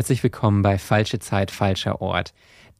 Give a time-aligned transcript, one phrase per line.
[0.00, 2.32] Herzlich willkommen bei Falsche Zeit, falscher Ort,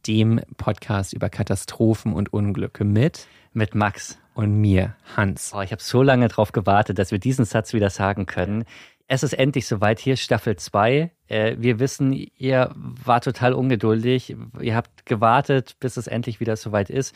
[0.06, 5.52] dem Podcast über Katastrophen und Unglücke mit mit Max und mir, Hans.
[5.54, 8.64] Oh, ich habe so lange darauf gewartet, dass wir diesen Satz wieder sagen können.
[9.06, 9.98] Es ist endlich soweit.
[9.98, 11.10] Hier Staffel 2.
[11.28, 14.34] Äh, wir wissen, ihr war total ungeduldig.
[14.58, 17.14] Ihr habt gewartet, bis es endlich wieder soweit ist.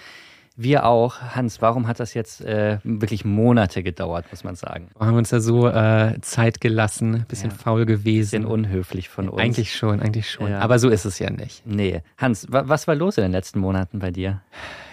[0.57, 1.21] Wir auch.
[1.21, 4.89] Hans, warum hat das jetzt äh, wirklich Monate gedauert, muss man sagen?
[4.97, 7.57] Wir haben uns ja so äh, Zeit gelassen, bisschen ja.
[7.57, 8.43] faul gewesen.
[8.43, 9.43] Bisschen unhöflich von uns.
[9.43, 10.53] Eigentlich schon, eigentlich schon.
[10.53, 10.61] Ja.
[10.61, 11.67] Aber so ist es ja nicht.
[11.67, 12.03] Nee.
[12.19, 14.43] Hans, wa was war los in den letzten Monaten bei dir?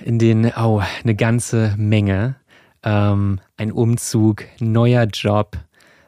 [0.04, 2.36] In den, oh, eine ganze Menge.
[2.82, 5.58] Ähm, ein Umzug, neuer Job,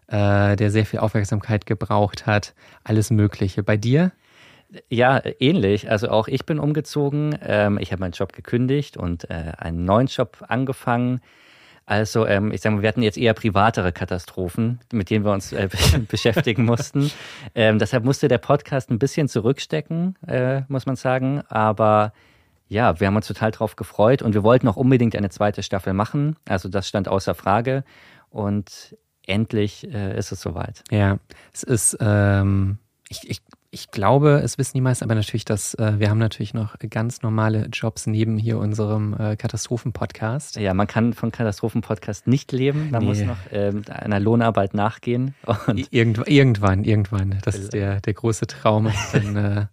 [0.07, 2.55] äh, der sehr viel Aufmerksamkeit gebraucht hat.
[2.83, 3.61] Alles Mögliche.
[3.61, 4.13] Bei dir?
[4.89, 5.89] Ja, ähnlich.
[5.89, 7.37] Also auch ich bin umgezogen.
[7.41, 11.21] Ähm, ich habe meinen Job gekündigt und äh, einen neuen Job angefangen.
[11.85, 15.51] Also ähm, ich sage mal, wir hatten jetzt eher privatere Katastrophen, mit denen wir uns
[15.51, 15.67] äh,
[16.09, 17.11] beschäftigen mussten.
[17.55, 21.41] Ähm, deshalb musste der Podcast ein bisschen zurückstecken, äh, muss man sagen.
[21.49, 22.13] Aber
[22.69, 25.93] ja, wir haben uns total drauf gefreut und wir wollten auch unbedingt eine zweite Staffel
[25.93, 26.37] machen.
[26.47, 27.83] Also das stand außer Frage.
[28.29, 30.83] Und endlich äh, ist es soweit.
[30.89, 31.19] Ja,
[31.53, 32.77] es ist, ähm,
[33.09, 33.41] ich, ich
[33.73, 37.23] ich glaube, es wissen die meisten, aber natürlich, dass äh, wir haben natürlich noch ganz
[37.23, 40.57] normale Jobs neben hier unserem äh, Katastrophen-Podcast.
[40.57, 42.91] Ja, man kann von Katastrophen-Podcast nicht leben.
[42.91, 43.07] Man nee.
[43.07, 45.33] muss noch ähm, einer Lohnarbeit nachgehen.
[45.89, 47.39] Irgendw irgendwann, irgendwann.
[47.41, 48.91] Das ist der, der große Traum.
[49.11, 49.65] Dann äh,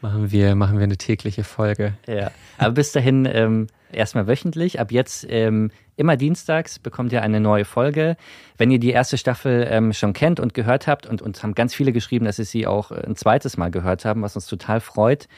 [0.00, 1.94] machen, wir, machen wir eine tägliche Folge.
[2.08, 4.80] Ja, aber bis dahin ähm, erstmal wöchentlich.
[4.80, 8.16] Ab jetzt ähm, immer dienstags bekommt ihr eine neue Folge.
[8.56, 11.74] Wenn ihr die erste Staffel ähm, schon kennt und gehört habt und uns haben ganz
[11.74, 14.80] viele geschrieben, dass sie sie auch äh, ein zweites Mal gehört haben, was uns total
[14.80, 15.28] freut.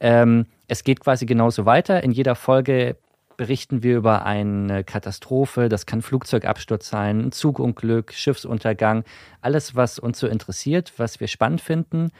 [0.00, 2.02] Ähm, es geht quasi genauso weiter.
[2.02, 2.96] In jeder Folge
[3.36, 5.68] berichten wir über eine Katastrophe.
[5.68, 9.04] Das kann Flugzeugabsturz sein, ein Zugunglück, Schiffsuntergang,
[9.40, 12.10] alles, was uns so interessiert, was wir spannend finden.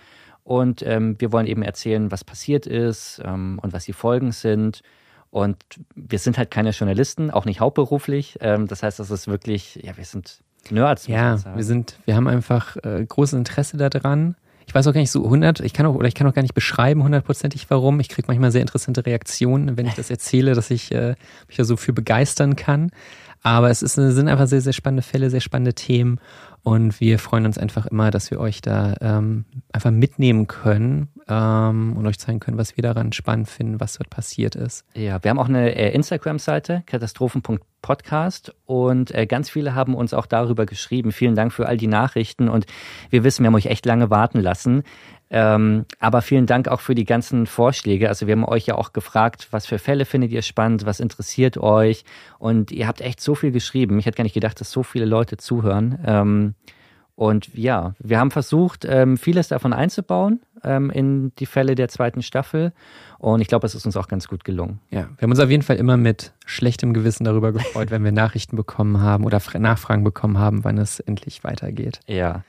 [0.45, 4.83] Und ähm, wir wollen eben erzählen, was passiert ist ähm, und was die Folgen sind.
[5.33, 5.57] Und
[5.95, 8.37] wir sind halt keine Journalisten, auch nicht hauptberuflich.
[8.43, 11.07] Ähm, das heißt, das ist wirklich, ja, wir sind Nerds.
[11.07, 14.37] Ja, wir sind, wir haben einfach äh, großes Interesse daran.
[14.67, 16.43] Ich weiß auch gar nicht so 100, ich kann auch, oder ich kann auch gar
[16.43, 17.99] nicht beschreiben hundertprozentig warum.
[17.99, 21.15] Ich kriege manchmal sehr interessante Reaktionen, wenn ich das erzähle, dass ich äh,
[21.49, 22.91] mich da so für begeistern kann.
[23.43, 26.21] Aber es ist, sind einfach sehr, sehr spannende Fälle, sehr spannende Themen.
[26.65, 31.97] Und wir freuen uns einfach immer, dass wir euch da ähm, einfach mitnehmen können ähm,
[31.97, 34.85] und euch zeigen können, was wir daran spannend finden, was dort passiert ist.
[34.95, 40.27] Ja, wir haben auch eine äh, Instagram-Seite, katastrophen.podcast und äh, ganz viele haben uns auch
[40.27, 41.11] darüber geschrieben.
[41.11, 42.67] Vielen Dank für all die Nachrichten und
[43.11, 44.85] wir wissen, wir haben euch echt lange warten lassen.
[45.35, 48.09] Ähm, aber vielen Dank auch für die ganzen Vorschläge.
[48.09, 51.57] Also wir haben euch ja auch gefragt, was für Fälle findet ihr spannend, was interessiert
[51.57, 52.05] euch?
[52.39, 53.99] Und ihr habt echt so viel geschrieben.
[53.99, 55.99] Ich hätte gar nicht gedacht, dass so viele Leute zuhören.
[56.05, 56.52] Ähm,
[57.15, 62.23] und ja, wir haben versucht, ähm, vieles davon einzubauen ähm, in die Fälle der zweiten
[62.23, 62.73] Staffel.
[63.19, 64.81] Und ich glaube, es ist uns auch ganz gut gelungen.
[64.91, 68.13] Ja, wir haben uns auf jeden Fall immer mit schlechtem Gewissen darüber gefreut, wenn wir
[68.13, 72.01] Nachrichten bekommen haben oder Nachfragen bekommen haben, wann es endlich weitergeht.
[72.07, 72.45] Ja.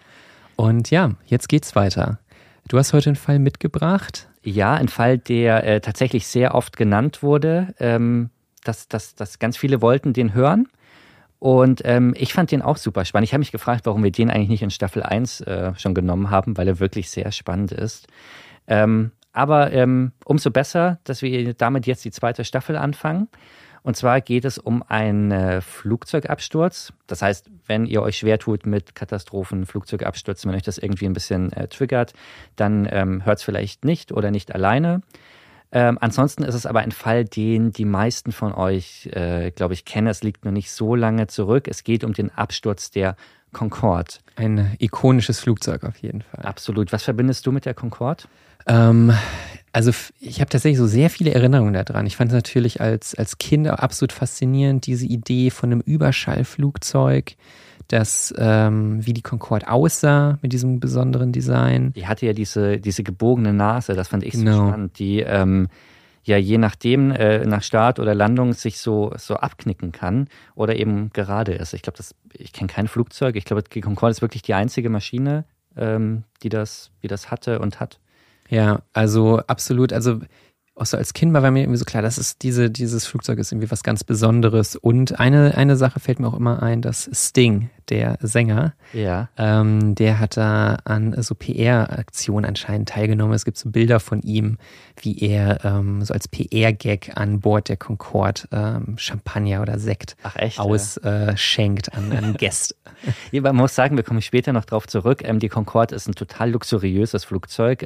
[0.55, 2.19] Und ja, jetzt geht's weiter.
[2.67, 4.29] Du hast heute einen Fall mitgebracht.
[4.43, 8.29] Ja, ein Fall, der äh, tatsächlich sehr oft genannt wurde, ähm,
[8.63, 10.67] dass, dass, dass ganz viele wollten den hören.
[11.43, 13.27] Und ähm, ich fand den auch super spannend.
[13.27, 16.29] Ich habe mich gefragt, warum wir den eigentlich nicht in Staffel 1 äh, schon genommen
[16.29, 18.07] haben, weil er wirklich sehr spannend ist.
[18.65, 23.27] Ähm, aber ähm, umso besser, dass wir damit jetzt die zweite Staffel anfangen.
[23.81, 26.93] Und zwar geht es um einen äh, Flugzeugabsturz.
[27.07, 31.13] Das heißt, wenn ihr euch schwer tut mit Katastrophen, Flugzeugabstürzen, wenn euch das irgendwie ein
[31.13, 32.13] bisschen äh, triggert,
[32.55, 35.01] dann ähm, hört es vielleicht nicht oder nicht alleine.
[35.75, 39.85] Ähm, ansonsten ist es aber ein Fall, den die meisten von euch, äh, glaube ich,
[39.85, 40.07] kennen.
[40.07, 41.67] Es liegt noch nicht so lange zurück.
[41.67, 43.15] Es geht um den Absturz der
[43.53, 44.13] Concorde.
[44.35, 46.45] Ein ikonisches Flugzeug auf jeden Fall.
[46.45, 46.93] Absolut.
[46.93, 48.23] Was verbindest du mit der Concorde?
[48.67, 49.11] Ähm,
[49.71, 52.05] also ich habe tatsächlich so sehr viele Erinnerungen daran.
[52.05, 57.35] Ich fand es natürlich als, als Kind absolut faszinierend, diese Idee von einem Überschallflugzeug,
[57.87, 61.93] das ähm, wie die Concorde aussah mit diesem besonderen Design.
[61.93, 64.51] Die hatte ja diese, diese gebogene Nase, das fand ich genau.
[64.51, 64.99] so spannend.
[64.99, 65.67] Die, ähm,
[66.23, 71.09] ja je nachdem äh, nach Start oder Landung sich so, so abknicken kann oder eben
[71.11, 71.73] gerade ist.
[71.73, 71.99] Ich glaube,
[72.33, 73.35] ich kenne kein Flugzeug.
[73.35, 75.45] Ich glaube, die Concorde ist wirklich die einzige Maschine,
[75.75, 77.99] ähm, die, das, die das hatte und hat.
[78.49, 79.93] Ja, also absolut.
[79.93, 80.21] Also
[80.75, 83.51] auch so als Kind war mir irgendwie so klar, das ist diese, dieses Flugzeug ist
[83.51, 84.75] irgendwie was ganz Besonderes.
[84.75, 89.29] Und eine, eine Sache fällt mir auch immer ein, dass Sting, der Sänger, ja.
[89.37, 93.35] ähm, der hat da an so PR-Aktionen anscheinend teilgenommen.
[93.35, 94.57] Es gibt so Bilder von ihm,
[94.99, 100.15] wie er ähm, so als PR-Gag an Bord der Concorde ähm, Champagner oder Sekt
[100.57, 102.75] ausschenkt äh, an, an Gäste.
[103.31, 105.21] ja, man muss sagen, wir kommen später noch drauf zurück.
[105.23, 107.85] Ähm, die Concorde ist ein total luxuriöses Flugzeug.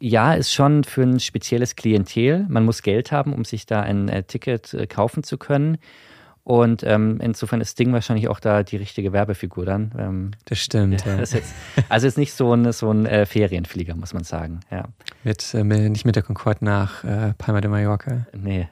[0.00, 2.46] Ja, ist schon für ein spezielles Klientel.
[2.48, 5.78] Man muss Geld haben, um sich da ein äh, Ticket äh, kaufen zu können.
[6.48, 9.92] Und ähm, insofern ist Sting wahrscheinlich auch da die richtige Werbefigur dann.
[9.98, 11.04] Ähm, das stimmt.
[11.04, 11.52] Ja, das jetzt,
[11.90, 14.60] also ist nicht so ein, so ein äh, Ferienflieger, muss man sagen.
[14.70, 14.84] Ja.
[15.24, 18.26] Mit, äh, nicht mit der Concorde nach äh, Palma de Mallorca.
[18.32, 18.66] Nee.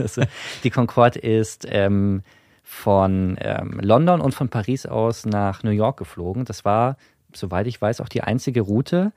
[0.64, 2.22] die Concorde ist ähm,
[2.62, 6.46] von ähm, London und von Paris aus nach New York geflogen.
[6.46, 6.96] Das war,
[7.34, 9.12] soweit ich weiß, auch die einzige Route,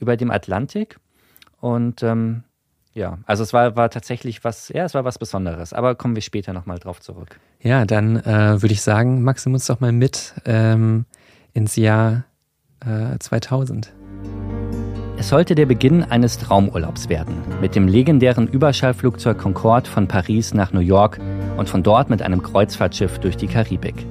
[0.00, 0.98] über dem Atlantik.
[1.60, 2.42] Und ähm,
[2.92, 5.72] ja, also es war, war tatsächlich was, ja, es war was Besonderes.
[5.72, 7.38] Aber kommen wir später nochmal drauf zurück.
[7.60, 11.04] Ja, dann äh, würde ich sagen, Max, nimm uns doch mal mit ähm,
[11.52, 12.24] ins Jahr
[12.84, 13.92] äh, 2000.
[15.18, 20.72] Es sollte der Beginn eines Traumurlaubs werden, mit dem legendären Überschallflugzeug Concorde von Paris nach
[20.72, 21.20] New York
[21.58, 24.06] und von dort mit einem Kreuzfahrtschiff durch die Karibik.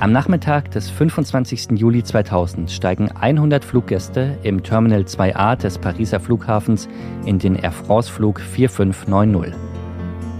[0.00, 1.72] Am Nachmittag des 25.
[1.72, 6.88] Juli 2000 steigen 100 Fluggäste im Terminal 2a des Pariser Flughafens
[7.26, 9.52] in den Air France-Flug 4590.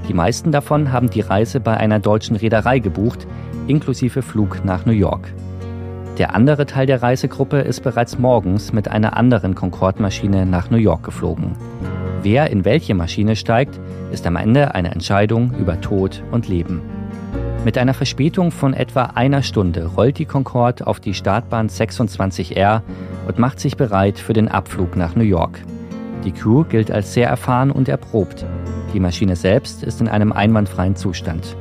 [0.09, 3.27] Die meisten davon haben die Reise bei einer deutschen Reederei gebucht,
[3.67, 5.31] inklusive Flug nach New York.
[6.17, 11.03] Der andere Teil der Reisegruppe ist bereits morgens mit einer anderen Concorde-Maschine nach New York
[11.03, 11.55] geflogen.
[12.23, 13.79] Wer in welche Maschine steigt,
[14.11, 17.00] ist am Ende eine Entscheidung über Tod und Leben.
[17.63, 22.81] Mit einer Verspätung von etwa einer Stunde rollt die Concorde auf die Startbahn 26R
[23.29, 25.61] und macht sich bereit für den Abflug nach New York.
[26.25, 28.47] Die Crew gilt als sehr erfahren und erprobt.
[28.95, 31.55] Die Maschine selbst ist in einem einwandfreien Zustand.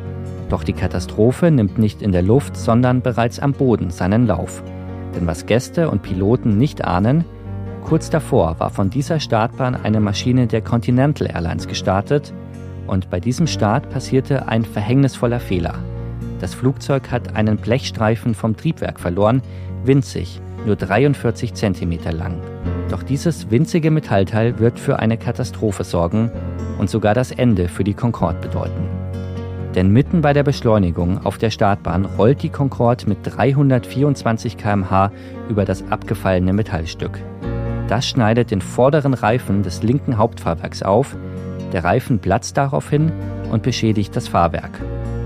[0.48, 4.64] Doch die Katastrophe nimmt nicht in der Luft, sondern bereits am Boden seinen Lauf.
[5.16, 7.26] Denn was Gäste und Piloten nicht ahnen,
[7.84, 12.34] kurz davor war von dieser Startbahn eine Maschine der Continental Airlines gestartet
[12.88, 15.89] und bei diesem Start passierte ein verhängnisvoller Fehler.
[16.40, 19.42] Das Flugzeug hat einen Blechstreifen vom Triebwerk verloren,
[19.84, 22.42] winzig, nur 43 cm lang.
[22.90, 26.32] Doch dieses winzige Metallteil wird für eine Katastrophe sorgen
[26.80, 28.88] und sogar das Ende für die Concorde bedeuten.
[29.76, 35.12] Denn mitten bei der Beschleunigung auf der Startbahn rollt die Concorde mit 324 km/h
[35.48, 37.20] über das abgefallene Metallstück.
[37.88, 41.16] Das schneidet den vorderen Reifen des linken Hauptfahrwerks auf,
[41.74, 43.12] der Reifen platzt daraufhin
[43.52, 44.80] und beschädigt das Fahrwerk.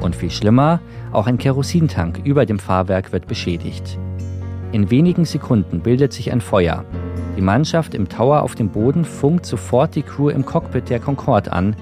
[0.04, 0.82] Und viel schlimmer,
[1.14, 3.98] auch ein Kerosintank über dem Fahrwerk wird beschädigt.
[4.74, 6.84] In wenigen Sekunden bildet sich ein Feuer.
[7.38, 11.54] Die Mannschaft im Tower auf dem Boden funkt sofort die Crew im Cockpit der Concorde
[11.54, 11.76] an,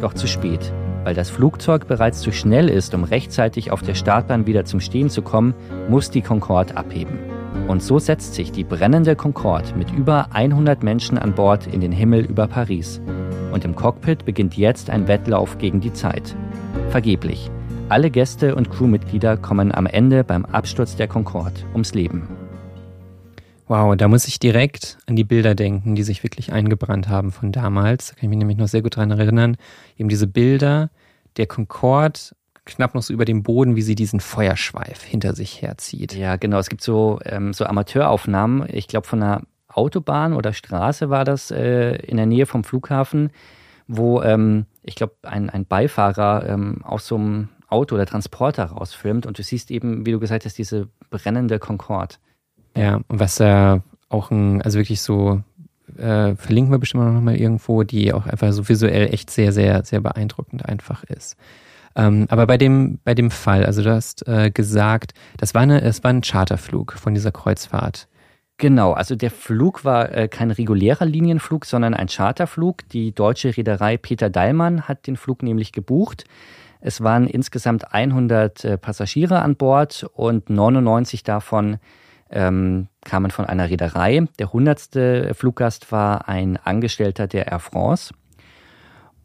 [0.00, 0.72] doch zu spät.
[1.04, 5.08] Weil das Flugzeug bereits zu schnell ist, um rechtzeitig auf der Startbahn wieder zum Stehen
[5.08, 5.54] zu kommen,
[5.88, 7.18] muss die Concorde abheben.
[7.68, 11.92] Und so setzt sich die brennende Concorde mit über 100 Menschen an Bord in den
[11.92, 13.00] Himmel über Paris.
[13.52, 16.34] Und im Cockpit beginnt jetzt ein Wettlauf gegen die Zeit.
[16.88, 17.50] Vergeblich.
[17.90, 22.28] Alle Gäste und Crewmitglieder kommen am Ende beim Absturz der Concorde ums Leben.
[23.66, 27.50] Wow, da muss ich direkt an die Bilder denken, die sich wirklich eingebrannt haben von
[27.50, 28.10] damals.
[28.10, 29.56] Da kann ich mich nämlich noch sehr gut daran erinnern.
[29.96, 30.90] Eben diese Bilder
[31.36, 32.20] der Concorde
[32.64, 36.14] knapp noch so über dem Boden, wie sie diesen Feuerschweif hinter sich herzieht.
[36.14, 36.60] Ja, genau.
[36.60, 41.50] Es gibt so, ähm, so Amateuraufnahmen, ich glaube von einer Autobahn oder Straße war das
[41.50, 43.30] äh, in der Nähe vom Flughafen,
[43.88, 49.26] wo ähm, ich glaube ein, ein Beifahrer ähm, aus so einem Auto oder Transporter rausfilmt
[49.26, 52.16] und du siehst eben, wie du gesagt hast, diese brennende Concorde.
[52.76, 55.42] Ja, und was da auch ein, also wirklich so,
[55.96, 59.84] äh, verlinken wir bestimmt noch mal irgendwo, die auch einfach so visuell echt sehr, sehr,
[59.84, 61.36] sehr beeindruckend einfach ist.
[61.96, 65.82] Ähm, aber bei dem, bei dem Fall, also du hast äh, gesagt, das war, eine,
[65.82, 68.08] es war ein Charterflug von dieser Kreuzfahrt.
[68.58, 72.86] Genau, also der Flug war äh, kein regulärer Linienflug, sondern ein Charterflug.
[72.90, 76.24] Die deutsche Reederei Peter Dallmann hat den Flug nämlich gebucht.
[76.80, 81.78] Es waren insgesamt 100 äh, Passagiere an Bord und 99 davon
[82.30, 84.26] ähm, kamen von einer Reederei.
[84.38, 85.36] Der 100.
[85.36, 88.14] Fluggast war ein Angestellter der Air France.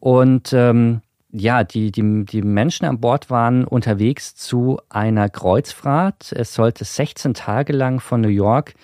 [0.00, 6.32] Und ähm, ja, die, die, die Menschen an Bord waren unterwegs zu einer Kreuzfahrt.
[6.32, 8.74] Es sollte 16 Tage lang von New York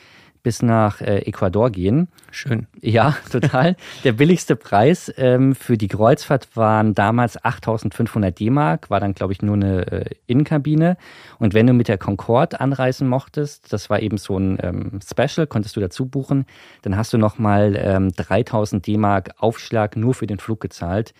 [0.42, 2.08] bis nach äh, Ecuador gehen.
[2.30, 2.66] Schön.
[2.80, 3.76] Ja, total.
[4.04, 9.42] Der billigste Preis ähm, für die Kreuzfahrt waren damals 8.500 D-Mark, war dann, glaube ich,
[9.42, 10.96] nur eine äh, Innenkabine.
[11.38, 15.46] Und wenn du mit der Concorde anreisen mochtest, das war eben so ein ähm, Special,
[15.46, 16.46] konntest du dazu buchen,
[16.82, 21.14] dann hast du nochmal ähm, 3.000 D-Mark Aufschlag nur für den Flug gezahlt,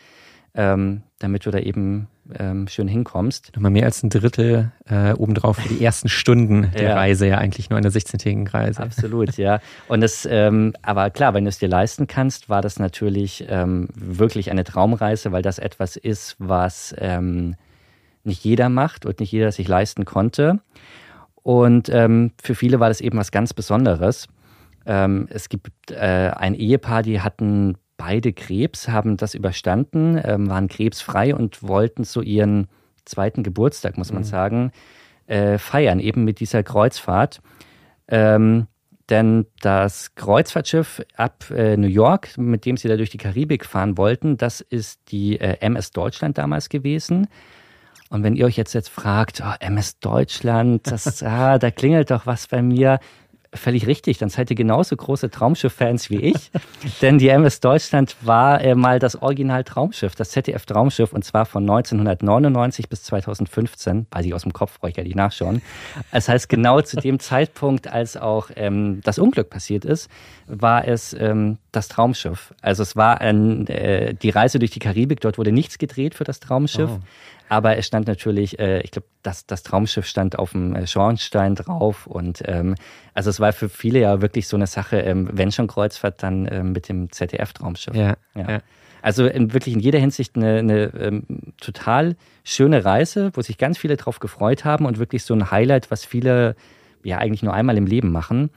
[0.55, 3.53] ähm, damit du da eben ähm, schön hinkommst.
[3.55, 6.95] Nochmal mehr als ein Drittel äh, obendrauf für die ersten Stunden der ja.
[6.95, 8.83] Reise, ja eigentlich nur eine 16-tägigen Reise.
[8.83, 9.61] Absolut, ja.
[9.89, 13.89] Und das, ähm, aber klar, wenn du es dir leisten kannst, war das natürlich ähm,
[13.95, 17.57] wirklich eine Traumreise, weil das etwas ist, was ähm,
[18.25, 20.61] nicht jeder macht und nicht jeder sich leisten konnte.
[21.43, 24.29] Und ähm, für viele war das eben was ganz Besonderes.
[24.87, 30.67] Ähm, es gibt äh, ein Ehepaar, die hatten beide Krebs, haben das überstanden, ähm, waren
[30.67, 32.67] krebsfrei und wollten so ihren
[33.05, 34.27] zweiten Geburtstag, muss man mhm.
[34.27, 34.73] sagen,
[35.29, 37.41] äh, feiern, eben mit dieser Kreuzfahrt.
[38.09, 38.67] Ähm,
[39.09, 43.97] denn das Kreuzfahrtschiff ab äh, New York, mit dem sie da durch die Karibik fahren
[43.97, 47.29] wollten, das ist die äh, MS Deutschland damals gewesen.
[48.11, 52.27] Und wenn ihr euch jetzt, jetzt fragt, oh, MS Deutschland, das, ah, da klingelt doch
[52.27, 52.99] was bei mir,
[53.55, 54.19] völlig richtig.
[54.19, 56.51] Dann seid ihr genauso große Traumschiff-Fans wie ich.
[57.03, 62.89] Denn die MS Deutschland war äh, mal das Original-Traumschiff, das ZDF-Traumschiff, und zwar von 1999
[62.89, 64.07] bis 2015.
[64.11, 65.63] Weiß ich aus dem Kopf, brauche ich ja nicht nachschauen.
[66.11, 70.11] Das heißt, genau zu dem Zeitpunkt, als auch ähm, das Unglück passiert ist,
[70.47, 72.55] war es ähm, das Traumschiff.
[72.63, 76.25] Also es war ein, äh, die Reise durch die Karibik, dort wurde nichts gedreht für
[76.25, 76.91] das Traumschiff.
[76.91, 77.01] Oh.
[77.53, 81.55] Aber es stand natürlich, äh, ich glaube, das, das Traumschiff stand auf dem äh, Schornstein
[81.55, 82.07] drauf.
[82.07, 82.77] Und ähm,
[83.13, 86.49] also es war für viele ja wirklich so eine Sache, ähm, wenn schon Kreuzfahrt, dann
[86.51, 87.95] ähm, mit dem ZDF-Traumschiff.
[87.95, 88.51] Ja, ja.
[88.53, 88.59] ja.
[89.03, 91.27] Also in, wirklich in jeder Hinsicht eine, eine ähm,
[91.61, 95.91] total schöne Reise, wo sich ganz viele drauf gefreut haben und wirklich so ein Highlight,
[95.91, 96.57] was viele
[97.05, 98.49] ja eigentlich nur einmal im Leben machen.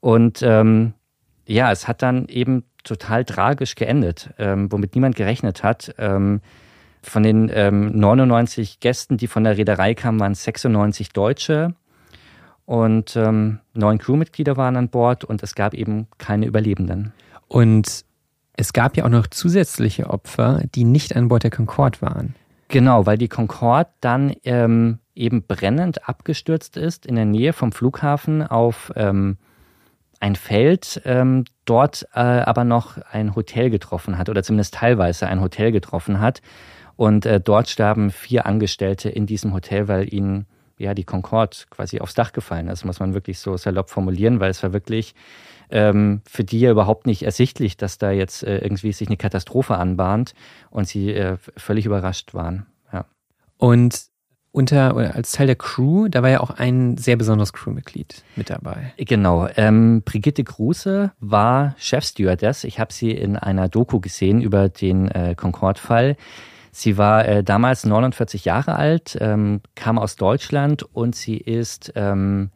[0.00, 0.94] Und ähm,
[1.46, 5.94] ja, es hat dann eben total tragisch geendet, ähm, womit niemand gerechnet hat.
[5.98, 6.40] Ähm,
[7.04, 11.74] von den ähm, 99 Gästen, die von der Reederei kamen, waren 96 Deutsche
[12.66, 17.12] und ähm, neun Crewmitglieder waren an Bord und es gab eben keine Überlebenden.
[17.48, 18.04] Und
[18.56, 22.34] es gab ja auch noch zusätzliche Opfer, die nicht an Bord der Concorde waren.
[22.68, 28.42] Genau, weil die Concorde dann ähm, eben brennend abgestürzt ist in der Nähe vom Flughafen
[28.42, 29.36] auf ähm,
[30.20, 35.40] ein Feld, ähm, dort äh, aber noch ein Hotel getroffen hat oder zumindest teilweise ein
[35.40, 36.40] Hotel getroffen hat.
[36.96, 40.46] Und äh, dort starben vier Angestellte in diesem Hotel, weil ihnen
[40.78, 44.50] ja die Concorde quasi aufs Dach gefallen ist, muss man wirklich so salopp formulieren, weil
[44.50, 45.14] es war wirklich
[45.70, 49.76] ähm, für die ja überhaupt nicht ersichtlich, dass da jetzt äh, irgendwie sich eine Katastrophe
[49.76, 50.34] anbahnt
[50.70, 52.66] und sie äh, völlig überrascht waren.
[52.92, 53.06] Ja.
[53.58, 54.06] Und
[54.52, 58.92] unter als Teil der Crew, da war ja auch ein sehr besonderes Crewmitglied mit dabei.
[58.96, 59.48] Genau.
[59.56, 62.62] Ähm, Brigitte Kruse war Chefstewardess.
[62.62, 66.16] Ich habe sie in einer Doku gesehen über den äh, Concorde-Fall.
[66.76, 72.50] Sie war äh, damals 49 Jahre alt, ähm, kam aus Deutschland und sie ist ähm,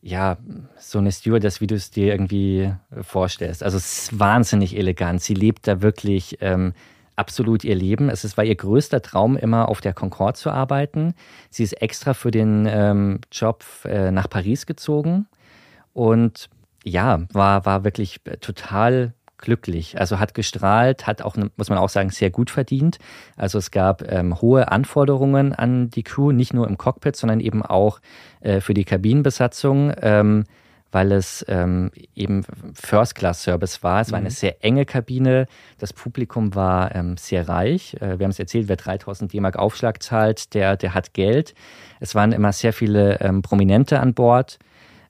[0.00, 0.38] ja
[0.78, 2.72] so eine Stewardess, wie du es dir irgendwie
[3.02, 3.62] vorstellst.
[3.62, 5.20] Also es ist wahnsinnig elegant.
[5.20, 6.72] Sie lebt da wirklich ähm,
[7.16, 8.08] absolut ihr Leben.
[8.08, 11.12] Es war ihr größter Traum, immer auf der Concorde zu arbeiten.
[11.50, 15.26] Sie ist extra für den ähm, Job äh, nach Paris gezogen
[15.92, 16.48] und
[16.82, 19.98] ja, war, war wirklich total glücklich.
[19.98, 22.98] Also hat gestrahlt, hat auch, muss man auch sagen, sehr gut verdient.
[23.36, 27.62] Also es gab ähm, hohe Anforderungen an die Crew, nicht nur im Cockpit, sondern eben
[27.62, 28.00] auch
[28.40, 29.92] äh, für die Kabinenbesatzung.
[30.00, 30.44] Ähm,
[30.94, 34.00] weil es ähm, eben First-Class-Service war.
[34.00, 34.34] Es war eine mhm.
[34.34, 35.48] sehr enge Kabine.
[35.78, 37.94] Das Publikum war ähm, sehr reich.
[37.94, 41.54] Äh, wir haben es erzählt, wer 3000 D-Mark Aufschlag zahlt, der, der hat Geld.
[41.98, 44.60] Es waren immer sehr viele ähm, Prominente an Bord.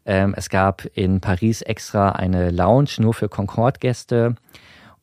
[0.06, 4.36] Ähm, es gab in Paris extra eine Lounge nur für Concorde-Gäste.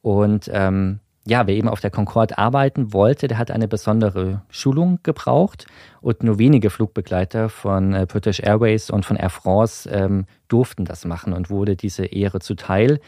[0.01, 4.99] Und ähm, ja, wer eben auf der Concorde arbeiten wollte, der hat eine besondere Schulung
[5.03, 5.67] gebraucht
[6.01, 11.05] und nur wenige Flugbegleiter von äh, British Airways und von Air France ähm, durften das
[11.05, 12.99] machen und wurde diese Ehre zuteil.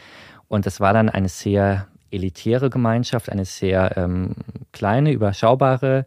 [0.46, 4.36] Und es war dann eine sehr elitäre Gemeinschaft, eine sehr ähm,
[4.72, 6.06] kleine, überschaubare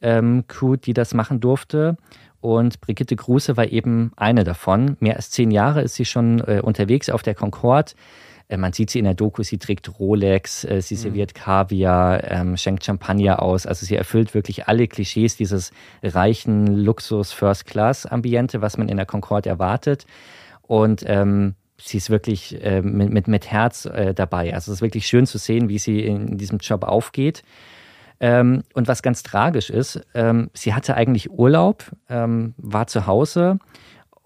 [0.00, 1.96] ähm, Crew, die das machen durfte.
[2.40, 4.96] Und Brigitte Gruse war eben eine davon.
[5.00, 7.92] Mehr als zehn Jahre ist sie schon äh, unterwegs auf der Concorde.
[8.48, 10.98] Äh, man sieht sie in der Doku, sie trägt Rolex, äh, sie mhm.
[10.98, 13.66] serviert Kaviar, ähm, schenkt Champagner aus.
[13.66, 15.72] Also sie erfüllt wirklich alle Klischees dieses
[16.02, 20.06] reichen Luxus-First-Class-Ambiente, was man in der Concorde erwartet.
[20.62, 24.54] Und ähm, sie ist wirklich äh, mit, mit, mit Herz dabei.
[24.54, 27.42] Also es ist wirklich schön zu sehen, wie sie in diesem Job aufgeht.
[28.20, 33.58] Ähm, und was ganz tragisch ist, ähm, sie hatte eigentlich Urlaub, ähm, war zu Hause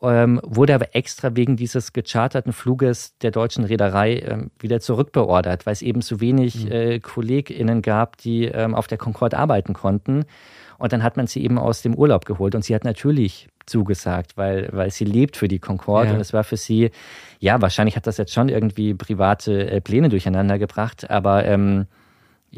[0.02, 5.72] ähm, wurde aber extra wegen dieses gecharterten Fluges der deutschen Reederei ähm, wieder zurückbeordert, weil
[5.72, 6.72] es eben zu wenig mhm.
[6.72, 10.24] äh, KollegInnen gab, die ähm, auf der Concorde arbeiten konnten.
[10.78, 14.36] Und dann hat man sie eben aus dem Urlaub geholt und sie hat natürlich zugesagt,
[14.36, 16.14] weil, weil sie lebt für die Concorde ja.
[16.14, 16.90] und es war für sie,
[17.40, 21.44] ja, wahrscheinlich hat das jetzt schon irgendwie private äh, Pläne durcheinander gebracht, aber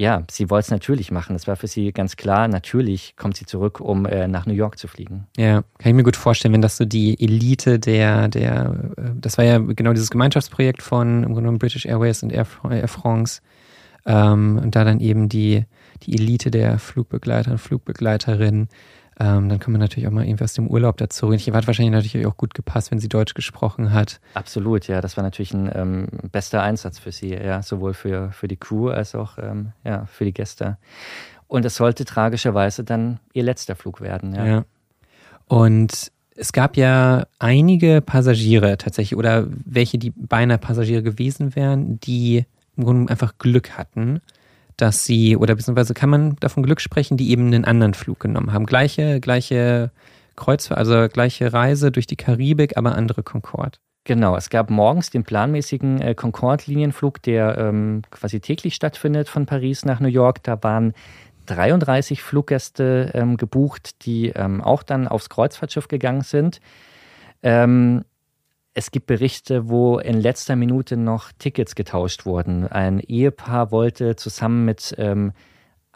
[0.00, 1.36] ja, sie wollte es natürlich machen.
[1.36, 4.78] Es war für sie ganz klar, natürlich kommt sie zurück, um äh, nach New York
[4.78, 5.26] zu fliegen.
[5.36, 9.36] Ja, kann ich mir gut vorstellen, wenn das so die Elite der, der, äh, das
[9.36, 13.42] war ja genau dieses Gemeinschaftsprojekt von im Grunde British Airways und Air, Air France.
[14.06, 15.66] Ähm, und da dann eben die,
[16.04, 18.68] die Elite der Flugbegleiter und Flugbegleiterinnen
[19.18, 21.40] ähm, dann kann man natürlich auch mal irgendwie aus dem Urlaub dazu reden.
[21.40, 24.20] Ich erwarte wahrscheinlich natürlich auch gut gepasst, wenn sie Deutsch gesprochen hat.
[24.34, 25.00] Absolut, ja.
[25.00, 28.88] Das war natürlich ein ähm, bester Einsatz für sie, ja, sowohl für, für die Crew
[28.88, 30.78] als auch ähm, ja, für die Gäste.
[31.48, 34.46] Und es sollte tragischerweise dann ihr letzter Flug werden, ja.
[34.46, 34.64] ja.
[35.48, 42.46] Und es gab ja einige Passagiere tatsächlich oder welche, die beinahe Passagiere gewesen wären, die
[42.76, 44.22] im Grunde einfach Glück hatten
[44.76, 48.52] dass sie, oder beziehungsweise kann man davon Glück sprechen, die eben einen anderen Flug genommen
[48.52, 48.66] haben.
[48.66, 49.90] Gleiche, gleiche
[50.36, 53.78] Kreuzfahrt, also gleiche Reise durch die Karibik, aber andere Concorde.
[54.04, 59.84] Genau, es gab morgens den planmäßigen äh, Concorde-Linienflug, der ähm, quasi täglich stattfindet von Paris
[59.84, 60.42] nach New York.
[60.42, 60.94] Da waren
[61.46, 66.60] 33 Fluggäste ähm, gebucht, die ähm, auch dann aufs Kreuzfahrtschiff gegangen sind.
[67.42, 68.04] Ähm,
[68.74, 72.66] es gibt Berichte, wo in letzter Minute noch Tickets getauscht wurden.
[72.68, 75.32] Ein Ehepaar wollte zusammen mit ähm,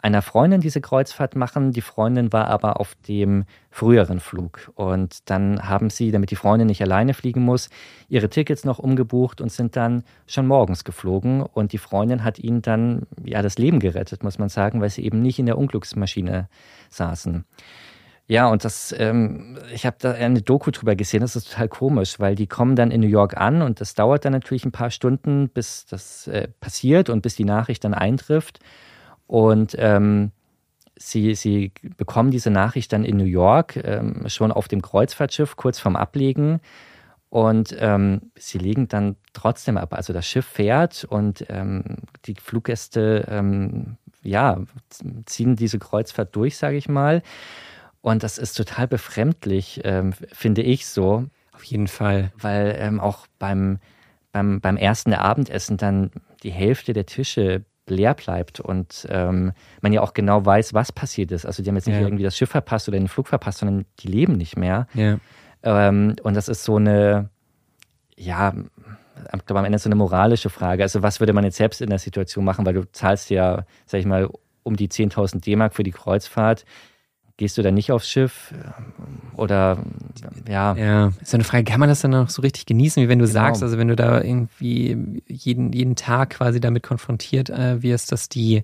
[0.05, 1.71] einer Freundin diese Kreuzfahrt machen.
[1.71, 4.71] Die Freundin war aber auf dem früheren Flug.
[4.75, 7.69] Und dann haben sie, damit die Freundin nicht alleine fliegen muss,
[8.07, 11.41] ihre Tickets noch umgebucht und sind dann schon morgens geflogen.
[11.41, 15.03] Und die Freundin hat ihnen dann ja das Leben gerettet, muss man sagen, weil sie
[15.03, 16.49] eben nicht in der Unglücksmaschine
[16.89, 17.45] saßen.
[18.27, 22.19] Ja, und das, ähm, ich habe da eine Doku drüber gesehen, das ist total komisch,
[22.19, 24.89] weil die kommen dann in New York an und das dauert dann natürlich ein paar
[24.89, 28.59] Stunden, bis das äh, passiert und bis die Nachricht dann eintrifft.
[29.27, 30.31] Und ähm,
[30.97, 35.79] sie, sie bekommen diese Nachricht dann in New York, ähm, schon auf dem Kreuzfahrtschiff, kurz
[35.79, 36.61] vorm Ablegen.
[37.29, 39.93] Und ähm, sie legen dann trotzdem ab.
[39.93, 44.59] Also das Schiff fährt und ähm, die Fluggäste ähm, ja,
[45.25, 47.21] ziehen diese Kreuzfahrt durch, sage ich mal.
[48.05, 51.25] Und das ist total befremdlich, ähm, finde ich so.
[51.53, 52.31] Auf jeden Fall.
[52.37, 53.79] Weil ähm, auch beim,
[54.31, 56.11] beim, beim ersten Abendessen dann
[56.43, 61.31] die Hälfte der Tische leer bleibt und ähm, man ja auch genau weiß, was passiert
[61.31, 61.47] ist.
[61.47, 62.03] Also die haben jetzt nicht ja.
[62.03, 64.87] irgendwie das Schiff verpasst oder den Flug verpasst, sondern die leben nicht mehr.
[64.93, 65.17] Ja.
[65.63, 67.31] Ähm, und das ist so eine,
[68.15, 68.53] ja,
[69.33, 70.83] ich glaube am Ende so eine moralische Frage.
[70.83, 73.99] Also was würde man jetzt selbst in der Situation machen, weil du zahlst ja, sag
[73.99, 74.29] ich mal,
[74.61, 76.65] um die 10.000 D-Mark für die Kreuzfahrt
[77.37, 78.53] gehst du dann nicht aufs Schiff?
[79.35, 79.77] Oder
[80.47, 80.75] ja.
[80.75, 83.19] Ja, ist ja eine Frage, kann man das dann noch so richtig genießen, wie wenn
[83.19, 83.33] du genau.
[83.33, 88.29] sagst, also wenn du da irgendwie jeden, jeden Tag quasi damit konfrontiert äh, wirst, dass
[88.29, 88.63] die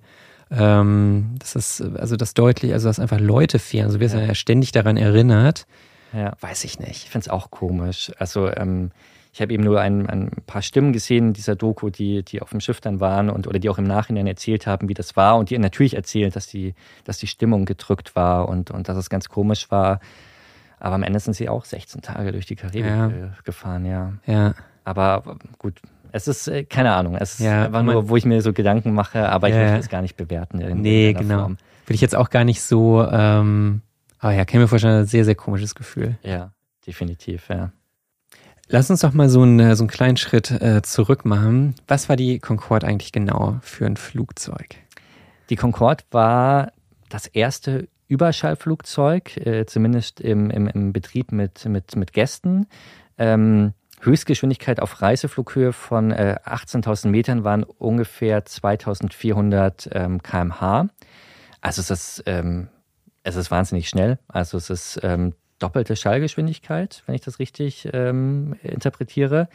[0.51, 4.21] ähm, das ist, also das deutlich, also dass einfach Leute fehlen, also wirst ja.
[4.21, 5.65] ja ständig daran erinnert.
[6.13, 6.33] Ja.
[6.41, 7.03] Weiß ich nicht.
[7.05, 8.11] Ich finde es auch komisch.
[8.17, 8.91] Also ähm,
[9.33, 12.49] ich habe eben nur ein, ein, paar Stimmen gesehen in dieser Doku, die, die auf
[12.49, 15.37] dem Schiff dann waren und oder die auch im Nachhinein erzählt haben, wie das war
[15.37, 16.73] und die natürlich erzählen, dass die,
[17.05, 19.99] dass die Stimmung gedrückt war und, und dass es ganz komisch war.
[20.79, 23.11] Aber am Ende sind sie auch 16 Tage durch die Karibik ja.
[23.43, 24.13] Gefahren, ja.
[24.25, 24.53] Ja.
[24.83, 25.79] Aber gut,
[26.11, 28.93] es ist, äh, keine Ahnung, es ist ja, einfach nur, wo ich mir so Gedanken
[28.93, 29.61] mache, aber ich ja.
[29.61, 30.59] möchte es gar nicht bewerten.
[30.59, 31.41] In nee, genau.
[31.41, 31.57] Form.
[31.85, 33.81] Will ich jetzt auch gar nicht so, ähm,
[34.19, 36.17] aber ja, kann mir vorstellen, ein sehr, sehr komisches Gefühl.
[36.23, 36.51] Ja,
[36.85, 37.71] definitiv, ja.
[38.73, 41.75] Lass uns doch mal so einen, äh, so einen kleinen Schritt äh, zurück machen.
[41.89, 44.77] Was war die Concorde eigentlich genau für ein Flugzeug?
[45.49, 46.71] Die Concorde war
[47.09, 52.67] das erste Überschallflugzeug, äh, zumindest im, im, im, Betrieb mit, mit, mit Gästen.
[53.17, 60.87] Ähm, Höchstgeschwindigkeit auf Reiseflughöhe von äh, 18.000 Metern waren ungefähr 2.400 ähm, kmh.
[61.59, 62.69] Also es ist, ähm,
[63.23, 64.17] es ist wahnsinnig schnell.
[64.29, 69.47] Also es ist ähm, doppelte Schallgeschwindigkeit, wenn ich das richtig ähm, interpretiere,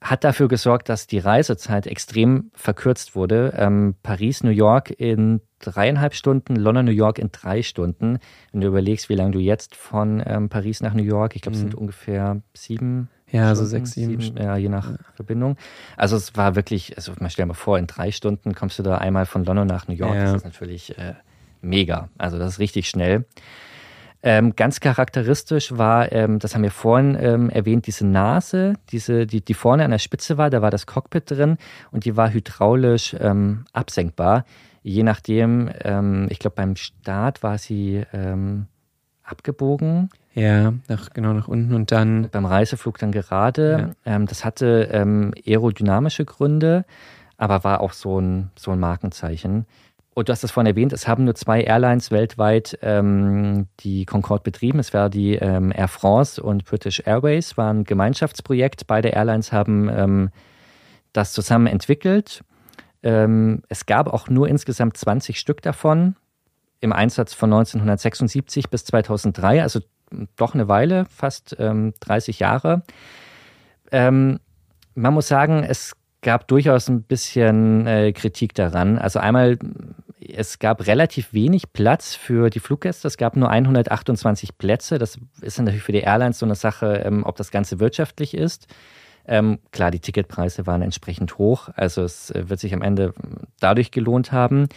[0.00, 3.54] hat dafür gesorgt, dass die Reisezeit extrem verkürzt wurde.
[3.56, 8.18] Ähm, Paris, New York in dreieinhalb Stunden, London, New York in drei Stunden.
[8.52, 11.54] Wenn du überlegst, wie lange du jetzt von ähm, Paris nach New York, ich glaube,
[11.54, 11.78] es sind mhm.
[11.78, 13.08] ungefähr sieben.
[13.30, 14.20] Ja, Stunden, so sechs, sieben.
[14.20, 14.98] sieben ja, je nach ja.
[15.14, 15.56] Verbindung.
[15.96, 18.98] Also es war wirklich, also man stell mal vor, in drei Stunden kommst du da
[18.98, 20.14] einmal von London nach New York.
[20.14, 20.24] Ja.
[20.24, 21.14] Das ist natürlich äh,
[21.62, 22.10] mega.
[22.18, 23.24] Also das ist richtig schnell.
[24.26, 29.44] Ähm, ganz charakteristisch war, ähm, das haben wir vorhin ähm, erwähnt, diese Nase, diese, die,
[29.44, 31.58] die vorne an der Spitze war, da war das Cockpit drin
[31.90, 34.46] und die war hydraulisch ähm, absenkbar.
[34.82, 38.66] Je nachdem, ähm, ich glaube beim Start war sie ähm,
[39.24, 40.08] abgebogen.
[40.32, 42.30] Ja, nach, genau nach unten und dann.
[42.30, 43.94] Beim Reiseflug dann gerade.
[44.04, 44.18] Ja.
[44.20, 44.88] Das hatte
[45.46, 46.84] aerodynamische Gründe,
[47.36, 49.66] aber war auch so ein, so ein Markenzeichen.
[50.14, 54.44] Und du hast das vorhin erwähnt, es haben nur zwei Airlines weltweit ähm, die Concorde
[54.44, 54.78] betrieben.
[54.78, 58.86] Es war die ähm, Air France und British Airways, war ein Gemeinschaftsprojekt.
[58.86, 60.30] Beide Airlines haben ähm,
[61.12, 62.44] das zusammen entwickelt.
[63.02, 66.14] Ähm, es gab auch nur insgesamt 20 Stück davon
[66.80, 69.80] im Einsatz von 1976 bis 2003, also
[70.36, 72.82] doch eine Weile, fast ähm, 30 Jahre.
[73.90, 74.38] Ähm,
[74.94, 78.98] man muss sagen, es gab durchaus ein bisschen äh, Kritik daran.
[78.98, 79.58] Also einmal,
[80.18, 83.06] es gab relativ wenig Platz für die Fluggäste.
[83.06, 84.98] Es gab nur 128 Plätze.
[84.98, 88.66] Das ist natürlich für die Airlines so eine Sache, ähm, ob das Ganze wirtschaftlich ist.
[89.26, 91.68] Ähm, klar, die Ticketpreise waren entsprechend hoch.
[91.76, 93.14] Also es äh, wird sich am Ende
[93.60, 94.68] dadurch gelohnt haben.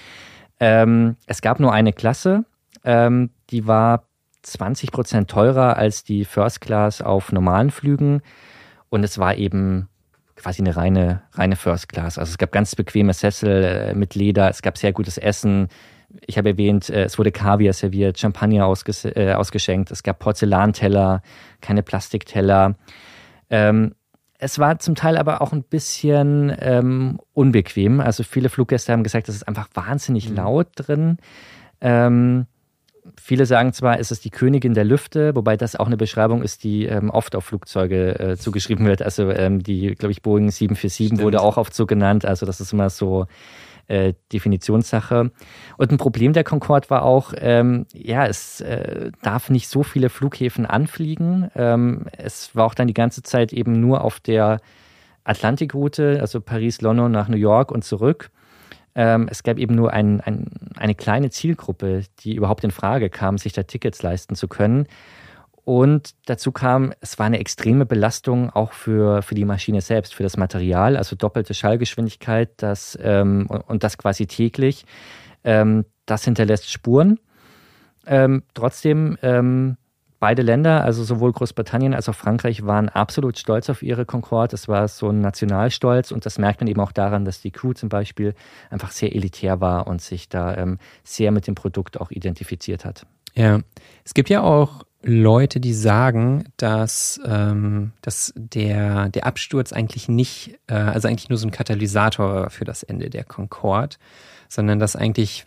[0.60, 2.46] Ähm, es gab nur eine Klasse.
[2.84, 4.04] Ähm, die war
[4.44, 8.22] 20 Prozent teurer als die First Class auf normalen Flügen.
[8.90, 9.90] Und es war eben
[10.38, 12.18] quasi eine reine, reine First Class.
[12.18, 15.68] Also es gab ganz bequeme Sessel äh, mit Leder, es gab sehr gutes Essen.
[16.26, 21.22] Ich habe erwähnt, äh, es wurde Kaviar serviert, Champagner ausges äh, ausgeschenkt, es gab Porzellanteller,
[21.60, 22.76] keine Plastikteller.
[23.50, 23.96] Ähm,
[24.40, 28.00] es war zum Teil aber auch ein bisschen ähm, unbequem.
[28.00, 30.36] Also viele Fluggäste haben gesagt, es ist einfach wahnsinnig mhm.
[30.36, 31.18] laut drin.
[31.82, 32.46] Ähm,
[33.20, 36.64] Viele sagen zwar, es ist die Königin der Lüfte, wobei das auch eine Beschreibung ist,
[36.64, 39.02] die ähm, oft auf Flugzeuge äh, zugeschrieben wird.
[39.02, 41.22] Also ähm, die, glaube ich, Boeing 747 Stimmt.
[41.22, 42.26] wurde auch oft so genannt.
[42.26, 43.26] Also das ist immer so
[43.88, 45.32] äh, Definitionssache.
[45.78, 50.10] Und ein Problem der Concorde war auch, ähm, ja, es äh, darf nicht so viele
[50.10, 51.50] Flughäfen anfliegen.
[51.56, 54.60] Ähm, es war auch dann die ganze Zeit eben nur auf der
[55.24, 58.30] Atlantikroute, also Paris, London nach New York und zurück.
[58.98, 63.38] Ähm, es gab eben nur ein, ein, eine kleine Zielgruppe, die überhaupt in Frage kam,
[63.38, 64.88] sich da Tickets leisten zu können.
[65.64, 70.24] Und dazu kam, es war eine extreme Belastung auch für, für die Maschine selbst, für
[70.24, 74.86] das Material, also doppelte Schallgeschwindigkeit, das, ähm, und das quasi täglich.
[75.44, 77.20] Ähm, das hinterlässt Spuren.
[78.08, 79.78] Ähm, trotzdem ähm,
[80.20, 84.56] Beide Länder, also sowohl Großbritannien als auch Frankreich, waren absolut stolz auf ihre Concorde.
[84.56, 87.74] Es war so ein Nationalstolz und das merkt man eben auch daran, dass die Crew
[87.74, 88.34] zum Beispiel
[88.72, 93.06] einfach sehr elitär war und sich da ähm, sehr mit dem Produkt auch identifiziert hat.
[93.36, 93.60] Ja,
[94.04, 100.60] es gibt ja auch Leute, die sagen, dass, ähm, dass der, der Absturz eigentlich nicht,
[100.66, 103.98] äh, also eigentlich nur so ein Katalysator für das Ende der Concorde,
[104.50, 105.46] sondern dass eigentlich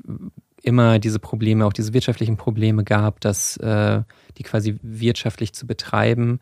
[0.62, 4.03] immer diese Probleme, auch diese wirtschaftlichen Probleme gab, dass äh,
[4.38, 6.40] die quasi wirtschaftlich zu betreiben.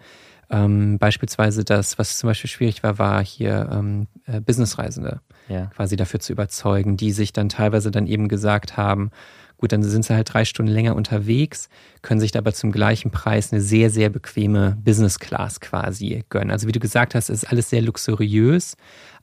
[0.50, 5.66] Ähm, beispielsweise das, was zum Beispiel schwierig war, war hier ähm, äh, Businessreisende ja.
[5.66, 9.11] quasi dafür zu überzeugen, die sich dann teilweise dann eben gesagt haben,
[9.58, 11.68] gut, dann sind sie halt drei Stunden länger unterwegs,
[12.00, 16.50] können sich dabei zum gleichen Preis eine sehr, sehr bequeme Business Class quasi gönnen.
[16.50, 18.76] Also wie du gesagt hast, ist alles sehr luxuriös,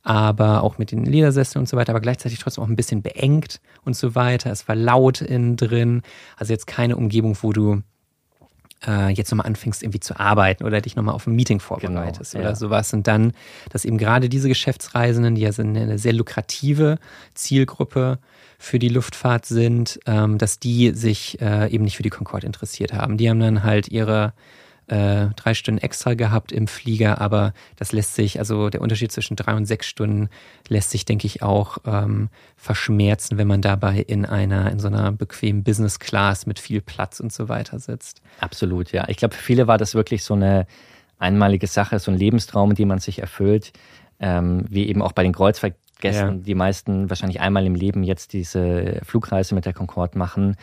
[0.03, 3.59] aber auch mit den Ledersesseln und so weiter, aber gleichzeitig trotzdem auch ein bisschen beengt
[3.83, 4.51] und so weiter.
[4.51, 6.03] Es war laut innen drin,
[6.37, 7.81] also jetzt keine Umgebung, wo du
[8.85, 12.43] äh, jetzt nochmal anfängst irgendwie zu arbeiten oder dich nochmal auf ein Meeting vorbereitest genau,
[12.43, 12.49] ja.
[12.49, 12.93] oder sowas.
[12.93, 13.33] Und dann,
[13.71, 16.99] dass eben gerade diese Geschäftsreisenden, die ja sind eine sehr lukrative
[17.33, 18.19] Zielgruppe
[18.57, 22.93] für die Luftfahrt sind, ähm, dass die sich äh, eben nicht für die Concorde interessiert
[22.93, 23.17] haben.
[23.17, 24.33] Die haben dann halt ihre
[24.87, 29.35] äh, drei Stunden extra gehabt im Flieger, aber das lässt sich, also der Unterschied zwischen
[29.35, 30.29] drei und sechs Stunden
[30.67, 35.11] lässt sich, denke ich, auch ähm, verschmerzen, wenn man dabei in einer, in so einer
[35.11, 38.21] bequemen Business Class mit viel Platz und so weiter sitzt.
[38.39, 39.07] Absolut, ja.
[39.09, 40.67] Ich glaube, für viele war das wirklich so eine
[41.17, 43.73] einmalige Sache, so ein Lebenstraum, den man sich erfüllt,
[44.19, 45.33] ähm, wie eben auch bei den
[45.95, 46.43] Kreuzfahrtgästen, ja.
[46.43, 50.57] die meisten wahrscheinlich einmal im Leben jetzt diese Flugreise mit der Concorde machen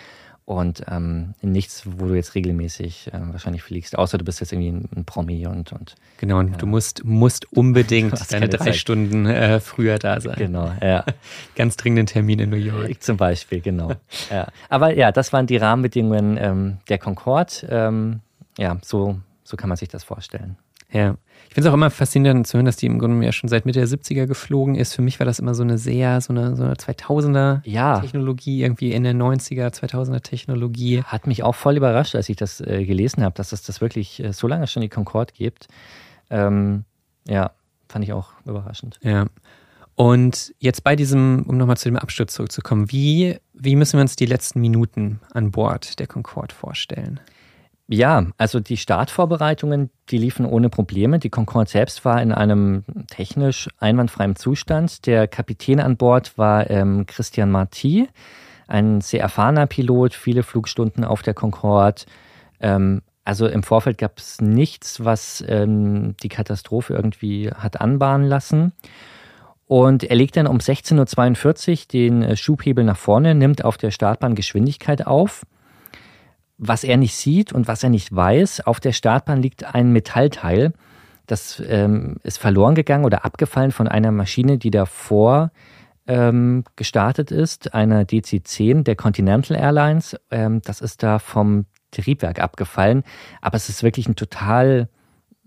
[0.44, 4.70] und ähm, nichts, wo du jetzt regelmäßig äh, wahrscheinlich fliegst, außer du bist jetzt irgendwie
[4.70, 6.56] ein, ein Promi und, und genau und ja.
[6.56, 8.76] du musst musst unbedingt deine drei Zeit.
[8.76, 10.34] Stunden äh, früher da sein.
[10.36, 11.04] Genau, ja,
[11.54, 12.88] ganz dringenden Termin in New York.
[12.90, 13.92] Ich zum Beispiel, genau.
[14.30, 14.48] ja.
[14.68, 17.52] Aber ja, das waren die Rahmenbedingungen ähm, der Concorde.
[17.68, 18.20] Ähm,
[18.58, 20.56] ja, so so kann man sich das vorstellen.
[20.90, 21.16] Ja.
[21.52, 23.66] Ich finde es auch immer faszinierend zu hören, dass die im Grunde ja schon seit
[23.66, 24.94] Mitte der 70er geflogen ist.
[24.94, 28.00] Für mich war das immer so eine sehr, so eine, so eine 2000er ja.
[28.00, 31.02] Technologie, irgendwie in der 90er, 2000er Technologie.
[31.02, 34.24] Hat mich auch voll überrascht, als ich das äh, gelesen habe, dass es das wirklich
[34.24, 35.68] äh, so lange schon die Concorde gibt.
[36.30, 36.84] Ähm,
[37.28, 37.50] ja,
[37.86, 38.98] fand ich auch überraschend.
[39.02, 39.26] Ja.
[39.94, 44.16] Und jetzt bei diesem, um nochmal zu dem Absturz zurückzukommen, wie, wie müssen wir uns
[44.16, 47.20] die letzten Minuten an Bord der Concorde vorstellen?
[47.88, 51.18] Ja, also die Startvorbereitungen, die liefen ohne Probleme.
[51.18, 55.06] Die Concorde selbst war in einem technisch einwandfreien Zustand.
[55.06, 58.08] Der Kapitän an Bord war ähm, Christian Marty,
[58.68, 62.02] ein sehr erfahrener Pilot, viele Flugstunden auf der Concorde.
[62.60, 68.72] Ähm, also im Vorfeld gab es nichts, was ähm, die Katastrophe irgendwie hat anbahnen lassen.
[69.66, 73.90] Und er legt dann um 16.42 Uhr den äh, Schubhebel nach vorne, nimmt auf der
[73.90, 75.46] Startbahn Geschwindigkeit auf.
[76.64, 80.72] Was er nicht sieht und was er nicht weiß, auf der Startbahn liegt ein Metallteil,
[81.26, 85.50] das ähm, ist verloren gegangen oder abgefallen von einer Maschine, die davor
[86.06, 90.16] ähm, gestartet ist, einer DC-10 der Continental Airlines.
[90.30, 93.02] Ähm, das ist da vom Triebwerk abgefallen,
[93.40, 94.88] aber es ist wirklich ein total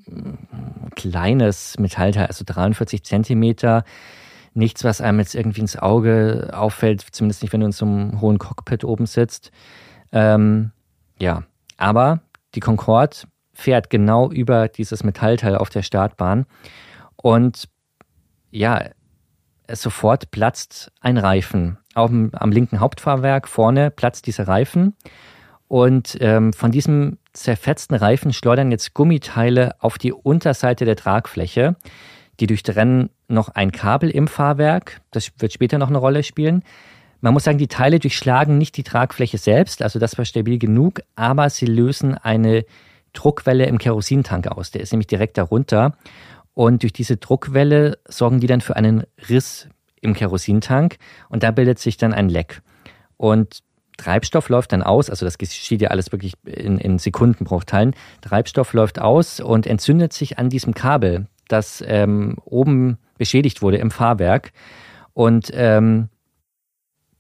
[0.08, 3.86] mm, kleines Metallteil, also 43 Zentimeter.
[4.54, 8.20] Nichts, was einem jetzt irgendwie ins Auge auffällt, zumindest nicht, wenn du in so einem
[8.20, 9.52] hohen Cockpit oben sitzt.
[10.12, 10.72] Ähm,
[11.20, 11.44] ja,
[11.78, 12.22] aber
[12.56, 13.18] die Concorde
[13.54, 16.46] fährt genau über dieses Metallteil auf der Startbahn
[17.16, 17.70] und
[18.52, 18.90] ja,
[19.72, 21.78] sofort platzt ein Reifen.
[21.94, 24.96] Auf dem, am linken Hauptfahrwerk vorne platzt dieser Reifen
[25.68, 31.76] und ähm, von diesem zerfetzten Reifen schleudern jetzt Gummiteile auf die Unterseite der Tragfläche.
[32.40, 35.02] Die durchtrennen noch ein Kabel im Fahrwerk.
[35.12, 36.64] Das wird später noch eine Rolle spielen.
[37.22, 41.02] Man muss sagen, die Teile durchschlagen nicht die Tragfläche selbst, also das war stabil genug,
[41.16, 42.66] aber sie lösen eine
[43.14, 44.72] Druckwelle im Kerosintank aus.
[44.72, 45.98] Der ist nämlich direkt darunter.
[46.54, 49.68] Und durch diese Druckwelle sorgen die dann für einen Riss
[50.02, 50.98] im Kerosintank
[51.30, 52.62] und da bildet sich dann ein Leck.
[53.18, 53.60] Und
[53.98, 57.96] Treibstoff läuft dann aus, also das geschieht ja alles wirklich in, in Sekundenbruchteilen.
[58.22, 63.92] Treibstoff läuft aus und entzündet sich an diesem Kabel, das ähm, oben beschädigt wurde im
[63.92, 64.52] Fahrwerk
[65.14, 66.10] und ähm,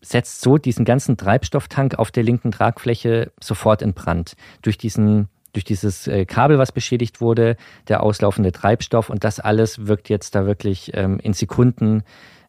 [0.05, 4.35] setzt so diesen ganzen Treibstofftank auf der linken Tragfläche sofort in Brand.
[4.61, 7.55] Durch diesen durch dieses äh, Kabel, was beschädigt wurde,
[7.87, 12.03] der auslaufende Treibstoff und das alles wirkt jetzt da wirklich ähm, in Sekunden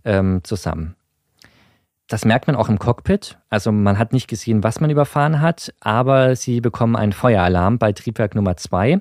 [0.04, 0.96] ähm, zusammen.
[2.08, 3.38] Das merkt man auch im Cockpit.
[3.48, 7.92] Also man hat nicht gesehen, was man überfahren hat, aber sie bekommen einen Feueralarm bei
[7.92, 9.00] Triebwerk Nummer zwei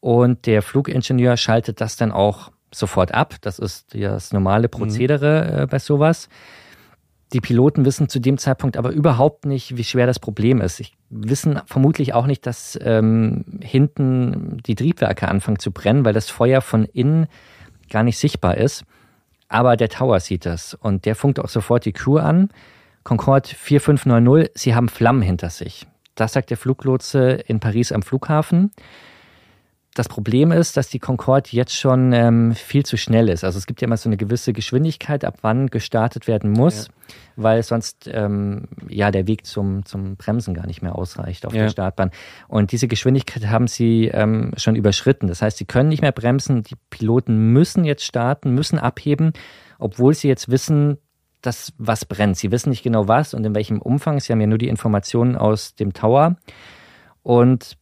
[0.00, 3.36] und der Flugingenieur schaltet das dann auch sofort ab.
[3.40, 5.68] Das ist das normale Prozedere mhm.
[5.68, 6.28] bei sowas.
[7.34, 10.78] Die Piloten wissen zu dem Zeitpunkt aber überhaupt nicht, wie schwer das Problem ist.
[10.78, 16.30] Ich wissen vermutlich auch nicht, dass ähm, hinten die Triebwerke anfangen zu brennen, weil das
[16.30, 17.26] Feuer von innen
[17.90, 18.84] gar nicht sichtbar ist.
[19.48, 22.50] Aber der Tower sieht das und der funkt auch sofort die Crew an.
[23.02, 25.88] Concorde 4590, sie haben Flammen hinter sich.
[26.14, 28.70] Das sagt der Fluglotse in Paris am Flughafen.
[29.94, 33.44] Das Problem ist, dass die Concorde jetzt schon ähm, viel zu schnell ist.
[33.44, 37.14] Also es gibt ja immer so eine gewisse Geschwindigkeit, ab wann gestartet werden muss, ja.
[37.36, 41.62] weil sonst ähm, ja der Weg zum, zum Bremsen gar nicht mehr ausreicht auf ja.
[41.62, 42.10] der Startbahn.
[42.48, 45.28] Und diese Geschwindigkeit haben sie ähm, schon überschritten.
[45.28, 46.64] Das heißt, sie können nicht mehr bremsen.
[46.64, 49.32] Die Piloten müssen jetzt starten, müssen abheben,
[49.78, 50.98] obwohl sie jetzt wissen,
[51.40, 52.36] dass was brennt.
[52.36, 54.18] Sie wissen nicht genau was und in welchem Umfang.
[54.18, 56.36] Sie haben ja nur die Informationen aus dem Tower
[57.22, 57.76] und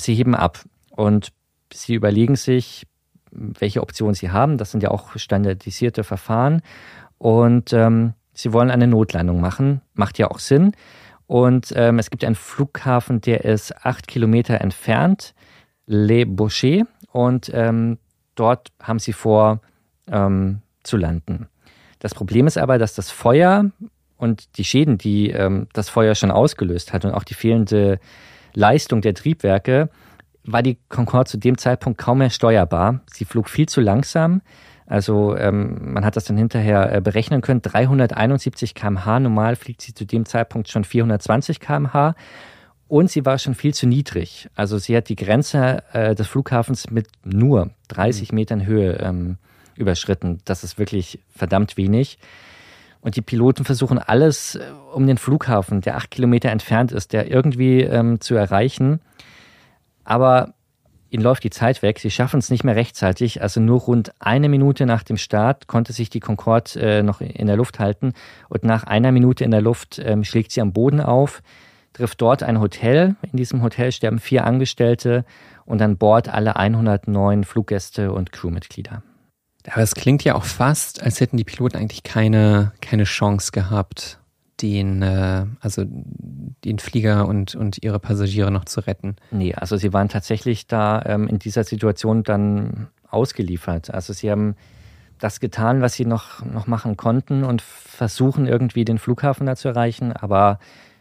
[0.00, 0.60] sie heben ab.
[0.96, 1.32] Und
[1.74, 2.86] Sie überlegen sich,
[3.30, 4.58] welche Optionen Sie haben.
[4.58, 6.62] Das sind ja auch standardisierte Verfahren.
[7.18, 9.82] Und ähm, Sie wollen eine Notlandung machen.
[9.94, 10.72] Macht ja auch Sinn.
[11.26, 15.34] Und ähm, es gibt einen Flughafen, der ist acht Kilometer entfernt,
[15.86, 16.84] Le Boucher.
[17.10, 17.98] Und ähm,
[18.34, 19.60] dort haben Sie vor,
[20.08, 21.48] ähm, zu landen.
[22.00, 23.70] Das Problem ist aber, dass das Feuer
[24.16, 27.98] und die Schäden, die ähm, das Feuer schon ausgelöst hat und auch die fehlende
[28.54, 29.88] Leistung der Triebwerke
[30.44, 33.00] war die Concorde zu dem Zeitpunkt kaum mehr steuerbar.
[33.06, 34.42] Sie flog viel zu langsam.
[34.86, 37.62] Also ähm, man hat das dann hinterher äh, berechnen können.
[37.62, 39.20] 371 km/h.
[39.20, 42.14] Normal fliegt sie zu dem Zeitpunkt schon 420 km/h.
[42.88, 44.50] Und sie war schon viel zu niedrig.
[44.54, 48.36] Also sie hat die Grenze äh, des Flughafens mit nur 30 mhm.
[48.36, 49.38] Metern Höhe ähm,
[49.76, 50.40] überschritten.
[50.44, 52.18] Das ist wirklich verdammt wenig.
[53.00, 54.60] Und die Piloten versuchen alles, äh,
[54.92, 59.00] um den Flughafen, der acht Kilometer entfernt ist, der irgendwie ähm, zu erreichen.
[60.04, 60.54] Aber
[61.10, 61.98] ihnen läuft die Zeit weg.
[61.98, 63.42] Sie schaffen es nicht mehr rechtzeitig.
[63.42, 67.46] Also nur rund eine Minute nach dem Start konnte sich die Concorde äh, noch in
[67.46, 68.14] der Luft halten.
[68.48, 71.42] Und nach einer Minute in der Luft ähm, schlägt sie am Boden auf,
[71.92, 73.16] trifft dort ein Hotel.
[73.30, 75.24] In diesem Hotel sterben vier Angestellte
[75.66, 79.02] und an Bord alle 109 Fluggäste und Crewmitglieder.
[79.70, 84.18] Aber es klingt ja auch fast, als hätten die Piloten eigentlich keine, keine Chance gehabt,
[84.62, 89.16] den, äh, also den Flieger und, und ihre Passagiere noch zu retten.
[89.30, 93.92] Nee, also sie waren tatsächlich da ähm, in dieser Situation dann ausgeliefert.
[93.92, 94.54] Also sie haben
[95.18, 99.68] das getan, was sie noch, noch machen konnten und versuchen irgendwie den Flughafen da zu
[99.68, 100.12] erreichen.
[100.12, 100.58] Aber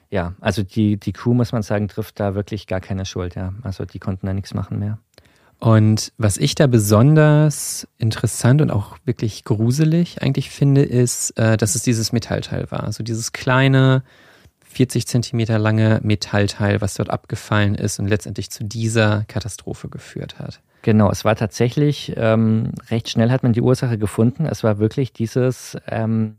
[0.09, 3.35] ja, also die, die Crew, muss man sagen, trifft da wirklich gar keine Schuld.
[3.35, 3.53] Ja.
[3.63, 4.99] Also die konnten da nichts machen mehr.
[5.61, 11.75] Und was ich da besonders interessant und auch wirklich gruselig eigentlich finde, ist, äh, dass
[11.75, 12.83] es dieses Metallteil war.
[12.83, 14.01] Also dieses kleine,
[14.65, 20.61] 40 Zentimeter lange Metallteil, was dort abgefallen ist und letztendlich zu dieser Katastrophe geführt hat.
[20.81, 24.47] Genau, es war tatsächlich, ähm, recht schnell hat man die Ursache gefunden.
[24.47, 26.37] Es war wirklich dieses ähm,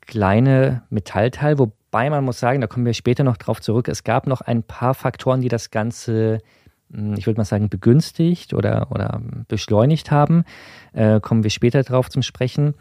[0.00, 4.26] kleine Metallteil, wobei man muss sagen, da kommen wir später noch drauf zurück, es gab
[4.26, 6.63] noch ein paar Faktoren, die das Ganze, hm,
[7.16, 10.44] ich würde mal sagen, begünstigt oder, oder beschleunigt haben.
[10.92, 12.74] Äh, kommen wir später drauf zum Sprechen.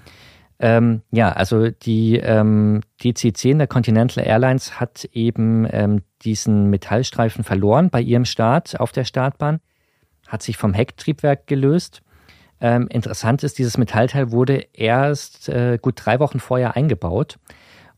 [0.59, 7.89] Ähm, ja, also die ähm, DC-10 der Continental Airlines hat eben ähm, diesen Metallstreifen verloren
[7.89, 9.59] bei ihrem Start auf der Startbahn,
[10.27, 12.01] hat sich vom Hecktriebwerk gelöst.
[12.61, 17.39] Ähm, interessant ist, dieses Metallteil wurde erst äh, gut drei Wochen vorher eingebaut.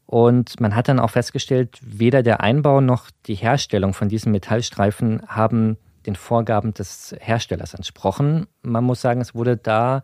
[0.08, 5.22] Und man hat dann auch festgestellt, weder der Einbau noch die Herstellung von diesem Metallstreifen
[5.28, 8.48] haben den Vorgaben des Herstellers entsprochen.
[8.62, 10.04] Man muss sagen, es wurde da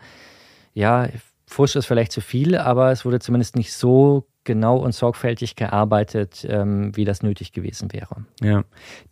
[0.74, 1.08] ja
[1.52, 6.48] Fusch ist vielleicht zu viel, aber es wurde zumindest nicht so genau und sorgfältig gearbeitet,
[6.50, 8.26] ähm, wie das nötig gewesen wäre.
[8.42, 8.64] Ja,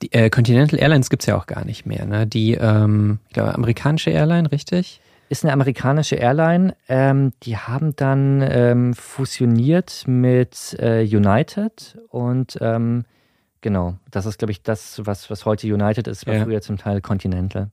[0.02, 2.06] die äh, Continental Airlines gibt es ja auch gar nicht mehr.
[2.06, 2.25] Ne?
[2.25, 5.02] Die, ähm, ich glaube, amerikanische Airline, richtig?
[5.28, 6.75] Ist eine amerikanische Airline.
[6.88, 13.06] Ähm, die haben dann ähm, fusioniert mit äh, United und ähm,
[13.62, 16.43] genau, das ist, glaube ich, das, was, was heute United ist, war ja.
[16.43, 17.72] früher zum Teil Continental.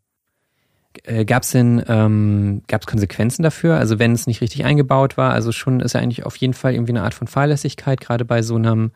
[1.04, 3.76] Äh, Gab es denn ähm, gab's Konsequenzen dafür?
[3.76, 6.74] Also wenn es nicht richtig eingebaut war, also schon ist ja eigentlich auf jeden Fall
[6.74, 8.92] irgendwie eine Art von Fahrlässigkeit, gerade bei so einem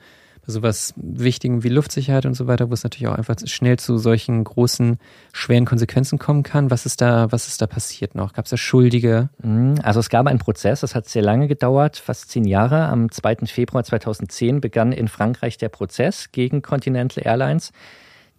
[0.46, 3.98] bei sowas Wichtigem wie Luftsicherheit und so weiter, wo es natürlich auch einfach schnell zu
[3.98, 4.98] solchen großen,
[5.32, 6.70] schweren Konsequenzen kommen kann.
[6.70, 8.32] Was ist da, was ist da passiert noch?
[8.32, 9.28] Gab es da Schuldige?
[9.42, 12.88] Mhm, also es gab einen Prozess, das hat sehr lange gedauert, fast zehn Jahre.
[12.88, 13.46] Am 2.
[13.46, 17.72] Februar 2010 begann in Frankreich der Prozess gegen Continental Airlines.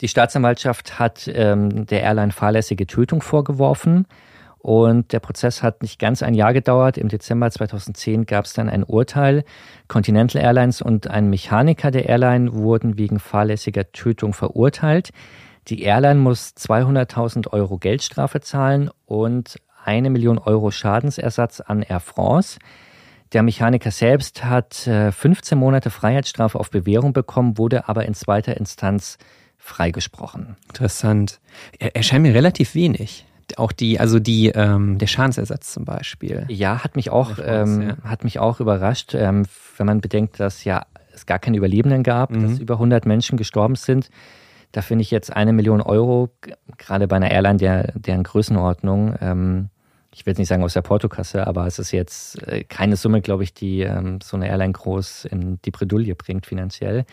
[0.01, 4.07] Die Staatsanwaltschaft hat ähm, der Airline fahrlässige Tötung vorgeworfen.
[4.61, 6.97] Und der Prozess hat nicht ganz ein Jahr gedauert.
[6.97, 9.43] Im Dezember 2010 gab es dann ein Urteil.
[9.87, 15.09] Continental Airlines und ein Mechaniker der Airline wurden wegen fahrlässiger Tötung verurteilt.
[15.67, 22.59] Die Airline muss 200.000 Euro Geldstrafe zahlen und eine Million Euro Schadensersatz an Air France.
[23.33, 28.57] Der Mechaniker selbst hat 15 äh, Monate Freiheitsstrafe auf Bewährung bekommen, wurde aber in zweiter
[28.57, 29.17] Instanz
[29.57, 30.57] freigesprochen.
[30.67, 31.39] Interessant.
[31.79, 33.25] Er erscheint mir relativ wenig.
[33.57, 36.45] Auch die, also die, ähm, der Schadensersatz zum Beispiel.
[36.49, 37.97] Ja, hat mich auch, ähm, ja.
[38.03, 39.45] hat mich auch überrascht, ähm,
[39.77, 42.43] wenn man bedenkt, dass ja es gar keine Überlebenden gab, mhm.
[42.43, 44.09] dass über 100 Menschen gestorben sind.
[44.71, 46.29] Da finde ich jetzt eine Million Euro,
[46.77, 49.69] gerade bei einer Airline der, deren Größenordnung, ähm,
[50.13, 53.21] ich will jetzt nicht sagen aus der Portokasse, aber es ist jetzt äh, keine Summe,
[53.21, 57.05] glaube ich, die ähm, so eine Airline groß in die Bredouille bringt finanziell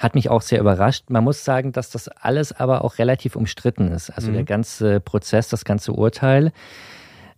[0.00, 1.10] hat mich auch sehr überrascht.
[1.10, 4.10] Man muss sagen, dass das alles aber auch relativ umstritten ist.
[4.10, 4.34] Also mhm.
[4.34, 6.52] der ganze Prozess, das ganze Urteil.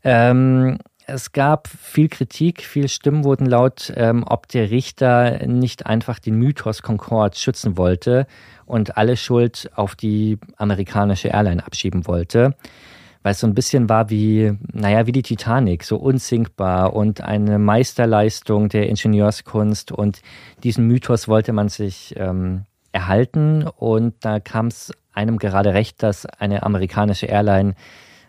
[0.04, 6.20] Ähm, es gab viel Kritik, viel Stimmen wurden laut, ähm, ob der Richter nicht einfach
[6.20, 8.26] den Mythos Concorde schützen wollte
[8.64, 12.54] und alle Schuld auf die amerikanische Airline abschieben wollte
[13.22, 17.58] weil es so ein bisschen war wie, naja, wie die Titanic, so unsinkbar und eine
[17.58, 20.22] Meisterleistung der Ingenieurskunst und
[20.62, 26.26] diesen Mythos wollte man sich ähm, erhalten und da kam es einem gerade recht, dass
[26.26, 27.74] eine amerikanische Airline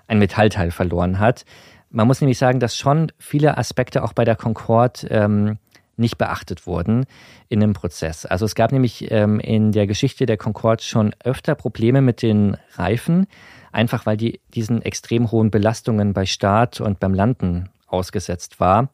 [0.07, 1.45] ein Metallteil verloren hat.
[1.89, 5.57] Man muss nämlich sagen, dass schon viele Aspekte auch bei der Concorde ähm,
[5.95, 7.05] nicht beachtet wurden
[7.49, 8.25] in dem Prozess.
[8.25, 12.57] Also es gab nämlich ähm, in der Geschichte der Concorde schon öfter Probleme mit den
[12.75, 13.27] Reifen
[13.73, 18.89] einfach weil die diesen extrem hohen Belastungen bei Start und beim Landen ausgesetzt war.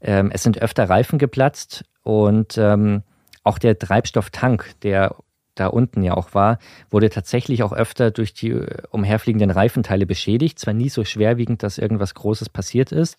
[0.00, 3.02] Ähm, es sind öfter Reifen geplatzt und ähm,
[3.44, 5.14] auch der Treibstofftank, der
[5.54, 6.58] da unten ja auch war,
[6.90, 10.58] wurde tatsächlich auch öfter durch die äh, umherfliegenden Reifenteile beschädigt.
[10.58, 13.18] Zwar nie so schwerwiegend, dass irgendwas Großes passiert ist,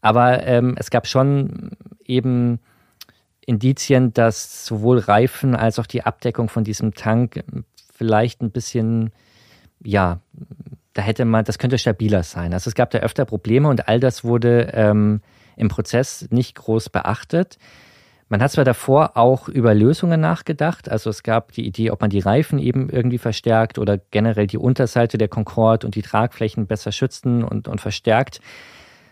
[0.00, 1.70] aber ähm, es gab schon
[2.04, 2.60] eben
[3.44, 7.42] Indizien, dass sowohl Reifen als auch die Abdeckung von diesem Tank
[7.94, 9.10] vielleicht ein bisschen
[9.84, 10.20] ja,
[10.94, 12.52] da hätte man, das könnte stabiler sein.
[12.52, 15.20] Also es gab da öfter Probleme und all das wurde ähm,
[15.56, 17.58] im Prozess nicht groß beachtet.
[18.28, 22.08] Man hat zwar davor auch über Lösungen nachgedacht, also es gab die Idee, ob man
[22.08, 26.92] die Reifen eben irgendwie verstärkt oder generell die Unterseite der Concorde und die Tragflächen besser
[26.92, 28.40] schützen und, und verstärkt.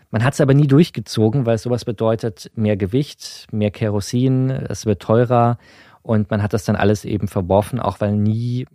[0.09, 5.03] Man hat es aber nie durchgezogen, weil sowas bedeutet mehr Gewicht, mehr Kerosin, es wird
[5.03, 5.59] teurer
[6.01, 8.65] und man hat das dann alles eben verworfen, auch weil nie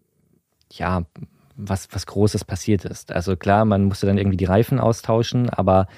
[0.71, 1.03] ja,
[1.57, 3.13] was, was Großes passiert ist.
[3.13, 5.89] Also klar, man musste dann irgendwie die Reifen austauschen, aber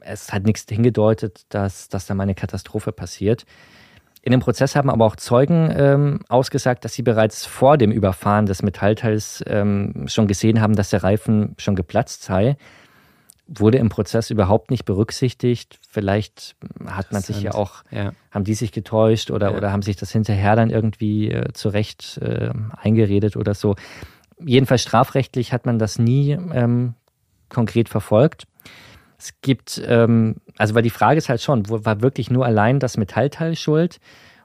[0.00, 3.44] es hat nichts hingedeutet, dass, dass da mal eine Katastrophe passiert.
[4.22, 8.46] In dem Prozess haben aber auch Zeugen ähm, ausgesagt, dass sie bereits vor dem Überfahren
[8.46, 12.56] des Metallteils ähm, schon gesehen haben, dass der Reifen schon geplatzt sei.
[13.46, 15.78] wurde im Prozess überhaupt nicht berücksichtigt.
[15.88, 18.10] Vielleicht hat man sich ja auch, ja.
[18.32, 19.56] haben die sich getäuscht oder, ja.
[19.56, 23.76] oder haben sich das hinterher dann irgendwie äh, zurecht äh, eingeredet oder so.
[24.38, 26.94] Jedenfalls strafrechtlich hat man das nie ähm,
[27.48, 28.46] konkret verfolgt.
[29.18, 32.96] Es gibt, ähm, also weil die Frage ist halt schon, war wirklich nur allein das
[32.96, 33.98] Metallteil schuld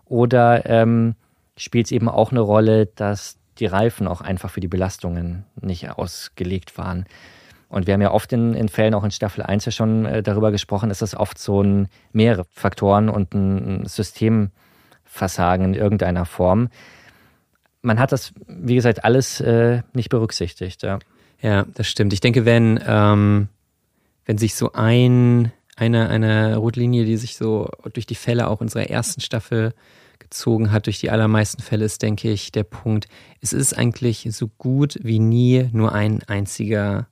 [0.06, 1.16] oder ähm,
[1.58, 5.89] spielt es eben auch eine Rolle, dass die Reifen auch einfach für die Belastungen nicht
[5.89, 7.06] ausgelegt waren?
[7.68, 10.22] Und wir haben ja oft in, in Fällen, auch in Staffel 1 ja schon äh,
[10.22, 16.68] darüber gesprochen, dass das oft so ein mehrere Faktoren und ein Systemversagen in irgendeiner Form.
[17.82, 20.84] Man hat das, wie gesagt, alles äh, nicht berücksichtigt.
[20.84, 20.99] Ja.
[21.41, 22.13] ja, das stimmt.
[22.13, 23.47] Ich denke, wenn, ähm,
[24.25, 28.89] wenn sich so ein, eine, eine Rotlinie, die sich so durch die Fälle auch unserer
[28.89, 29.73] ersten Staffel
[30.19, 33.07] gezogen hat, durch die allermeisten Fälle, ist, denke ich, der Punkt,
[33.41, 37.07] es ist eigentlich so gut wie nie nur ein einziger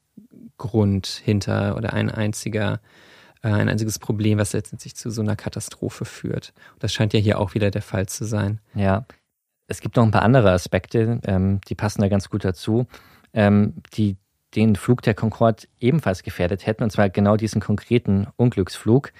[0.57, 2.79] Grund hinter oder ein einziger,
[3.41, 6.53] äh, ein einziges Problem, was letztendlich zu so einer Katastrophe führt.
[6.73, 8.59] Und das scheint ja hier auch wieder der Fall zu sein.
[8.75, 9.05] Ja,
[9.69, 12.87] es gibt noch ein paar andere Aspekte, ähm, die passen da ganz gut dazu,
[13.33, 14.17] ähm, die
[14.55, 19.13] den Flug der Concorde ebenfalls gefährdet hätten, und zwar genau diesen konkreten Unglücksflug.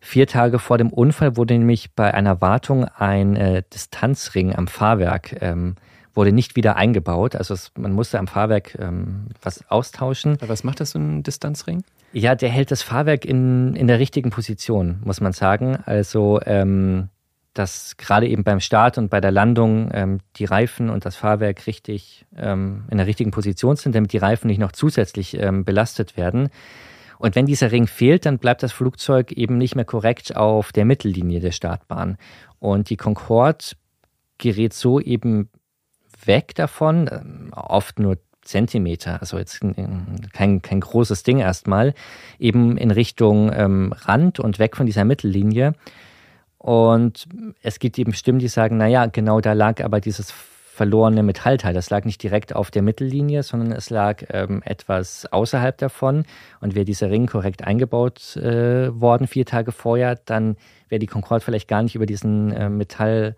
[0.00, 5.40] Vier Tage vor dem Unfall wurde nämlich bei einer Wartung ein äh, Distanzring am Fahrwerk
[5.40, 5.76] ähm,
[6.12, 7.34] wurde nicht wieder eingebaut.
[7.34, 10.34] Also es, man musste am Fahrwerk ähm, was austauschen.
[10.40, 11.82] Aber was macht das so ein Distanzring?
[12.12, 15.78] Ja, der hält das Fahrwerk in, in der richtigen Position, muss man sagen.
[15.86, 17.08] Also ähm,
[17.54, 21.66] dass gerade eben beim Start und bei der Landung ähm, die Reifen und das Fahrwerk
[21.66, 26.16] richtig ähm, in der richtigen Position sind, damit die Reifen nicht noch zusätzlich ähm, belastet
[26.16, 26.50] werden.
[27.18, 30.84] Und wenn dieser Ring fehlt, dann bleibt das Flugzeug eben nicht mehr korrekt auf der
[30.84, 32.18] Mittellinie der Startbahn.
[32.58, 33.64] Und die Concorde
[34.38, 35.48] gerät so eben
[36.24, 39.60] weg davon, ähm, oft nur Zentimeter, also jetzt
[40.32, 41.94] kein, kein großes Ding erstmal,
[42.38, 45.72] eben in Richtung ähm, Rand und weg von dieser Mittellinie.
[46.64, 47.26] Und
[47.60, 51.74] es gibt eben Stimmen, die sagen, naja, genau da lag aber dieses verlorene Metallteil.
[51.74, 56.24] Das lag nicht direkt auf der Mittellinie, sondern es lag ähm, etwas außerhalb davon.
[56.62, 60.56] Und wäre dieser Ring korrekt eingebaut äh, worden vier Tage vorher, dann
[60.88, 63.36] wäre die Concorde vielleicht gar nicht über diesen äh, Metall,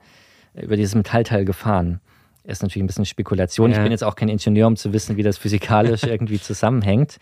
[0.55, 2.01] über dieses Metallteil gefahren
[2.45, 3.73] ist natürlich ein bisschen Spekulation.
[3.73, 3.79] Ja.
[3.79, 7.19] Ich bin jetzt auch kein Ingenieur, um zu wissen, wie das physikalisch irgendwie zusammenhängt.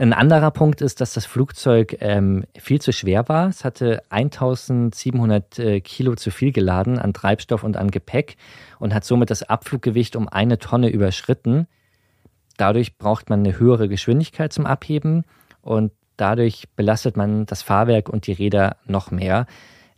[0.00, 3.48] Ein anderer Punkt ist, dass das Flugzeug ähm, viel zu schwer war.
[3.48, 8.38] Es hatte 1700 äh, Kilo zu viel geladen an Treibstoff und an Gepäck
[8.78, 11.66] und hat somit das Abfluggewicht um eine Tonne überschritten.
[12.56, 15.24] Dadurch braucht man eine höhere Geschwindigkeit zum Abheben
[15.60, 19.44] und dadurch belastet man das Fahrwerk und die Räder noch mehr.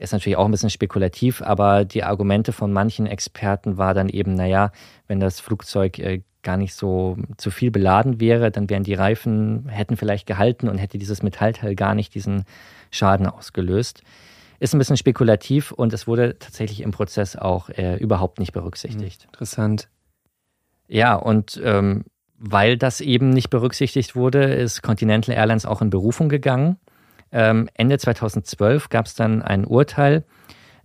[0.00, 4.34] Ist natürlich auch ein bisschen spekulativ, aber die Argumente von manchen Experten war dann eben,
[4.34, 4.72] naja,
[5.06, 9.68] wenn das Flugzeug äh, gar nicht so zu viel beladen wäre, dann wären die Reifen,
[9.68, 12.44] hätten vielleicht gehalten und hätte dieses Metallteil gar nicht diesen
[12.90, 14.02] Schaden ausgelöst.
[14.58, 19.22] Ist ein bisschen spekulativ und es wurde tatsächlich im Prozess auch äh, überhaupt nicht berücksichtigt.
[19.22, 19.88] Hm, interessant.
[20.88, 22.04] Ja, und ähm,
[22.38, 26.76] weil das eben nicht berücksichtigt wurde, ist Continental Airlines auch in Berufung gegangen.
[27.30, 30.24] Ähm, Ende 2012 gab es dann ein Urteil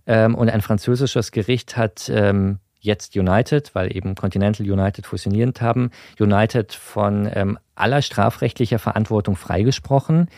[0.06, 5.90] ähm, und ein französisches Gericht hat ähm, jetzt United, weil eben Continental United fusionierend haben,
[6.18, 10.28] United von ähm, aller strafrechtlicher Verantwortung freigesprochen.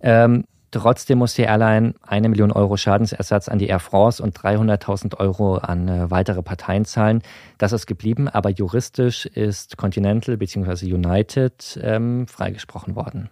[0.00, 5.18] Ähm, trotzdem muss die Airline eine Million Euro Schadensersatz an die Air France und 300.000
[5.18, 7.22] Euro an äh, weitere Parteien zahlen.
[7.58, 10.92] Das ist geblieben, aber juristisch ist Continental bzw.
[10.92, 13.30] United ähm, freigesprochen worden.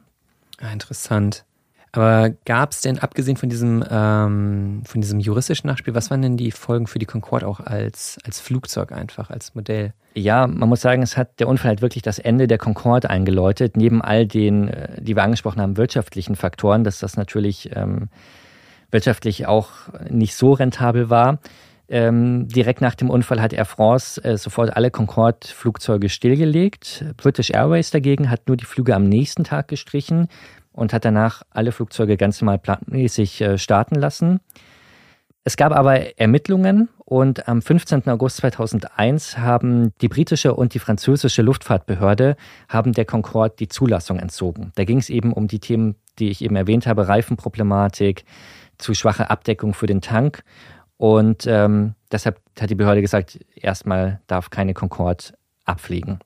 [0.61, 1.45] Ah, interessant.
[1.97, 6.37] Aber gab es denn, abgesehen von diesem, ähm, von diesem juristischen Nachspiel, was waren denn
[6.37, 9.95] die Folgen für die Concorde auch als, als Flugzeug einfach, als Modell?
[10.15, 13.79] Ja, man muss sagen, es hat der Unfall halt wirklich das Ende der Concorde eingeläutet,
[13.79, 18.11] neben all den, äh, die wir angesprochen haben, wirtschaftlichen Faktoren, dass das natürlich ähm,
[18.91, 19.71] wirtschaftlich auch
[20.11, 21.39] nicht so rentabel war.
[21.89, 27.05] Ähm, direkt nach dem Unfall hat Air France äh, sofort alle Concorde-Flugzeuge stillgelegt.
[27.17, 30.29] British Airways dagegen hat nur die Flüge am nächsten Tag gestrichen
[30.77, 34.41] und hat danach alle Flugzeuge ganz normal planmäßig äh, starten lassen.
[35.43, 38.09] Es gab aber Ermittlungen und am 15.
[38.09, 42.37] August 2001 haben die britische und die französische Luftfahrtbehörde
[42.69, 44.73] haben der Concorde die Zulassung entzogen.
[44.75, 48.25] Da ging es eben um die Themen, die ich eben erwähnt habe, Reifenproblematik,
[48.77, 50.43] zu schwache Abdeckung für den Tank.
[50.97, 55.27] Und ähm, deshalb hat die Behörde gesagt, erstmal darf keine Concorde
[55.65, 56.19] abfliegen.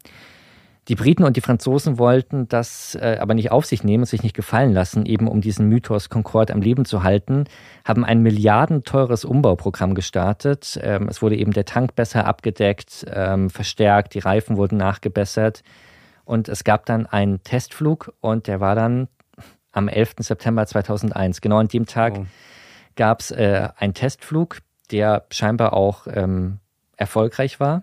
[0.88, 4.34] Die Briten und die Franzosen wollten das äh, aber nicht auf sich nehmen, sich nicht
[4.34, 7.44] gefallen lassen, eben um diesen Mythos Concorde am Leben zu halten,
[7.84, 10.80] haben ein milliardenteures Umbauprogramm gestartet.
[10.82, 15.62] Ähm, es wurde eben der Tank besser abgedeckt, ähm, verstärkt, die Reifen wurden nachgebessert
[16.24, 19.08] und es gab dann einen Testflug und der war dann
[19.72, 20.14] am 11.
[20.20, 21.40] September 2001.
[21.40, 22.26] Genau an dem Tag oh.
[22.96, 24.58] gab es äh, einen Testflug,
[24.90, 26.58] der scheinbar auch ähm,
[26.96, 27.82] erfolgreich war.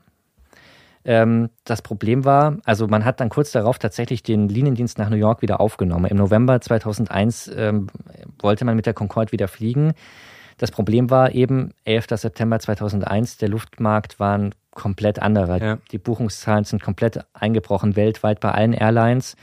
[1.07, 5.15] Ähm, das Problem war, also man hat dann kurz darauf tatsächlich den Liniendienst nach New
[5.15, 6.05] York wieder aufgenommen.
[6.05, 7.87] Im November 2001 ähm,
[8.39, 9.93] wollte man mit der Concorde wieder fliegen.
[10.57, 12.07] Das Problem war eben 11.
[12.11, 15.63] September 2001, der Luftmarkt war ein komplett anderer.
[15.63, 15.77] Ja.
[15.91, 19.37] Die Buchungszahlen sind komplett eingebrochen weltweit bei allen Airlines.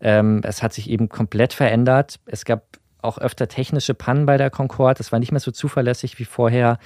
[0.00, 2.20] Ähm, es hat sich eben komplett verändert.
[2.24, 5.00] Es gab auch öfter technische Pannen bei der Concorde.
[5.00, 6.78] Es war nicht mehr so zuverlässig wie vorher.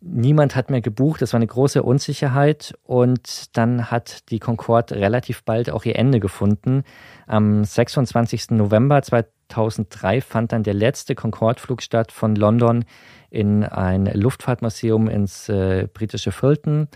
[0.00, 5.42] Niemand hat mehr gebucht, es war eine große Unsicherheit und dann hat die Concorde relativ
[5.42, 6.84] bald auch ihr Ende gefunden.
[7.26, 8.50] Am 26.
[8.50, 12.84] November 2003 fand dann der letzte Concorde-Flug statt von London
[13.30, 16.86] in ein Luftfahrtmuseum ins äh, britische Fulton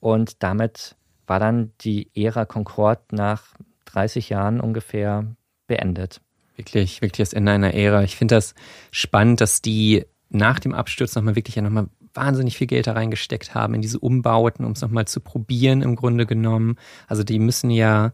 [0.00, 0.96] und damit
[1.28, 3.54] war dann die Ära Concorde nach
[3.84, 5.26] 30 Jahren ungefähr
[5.68, 6.20] beendet.
[6.56, 8.02] Wirklich, wirklich das Ende einer Ära.
[8.02, 8.54] Ich finde das
[8.90, 11.88] spannend, dass die nach dem Absturz nochmal wirklich ja nochmal
[12.18, 15.96] wahnsinnig viel Geld da reingesteckt haben in diese Umbauten, um es nochmal zu probieren im
[15.96, 16.76] Grunde genommen.
[17.06, 18.12] Also die müssen ja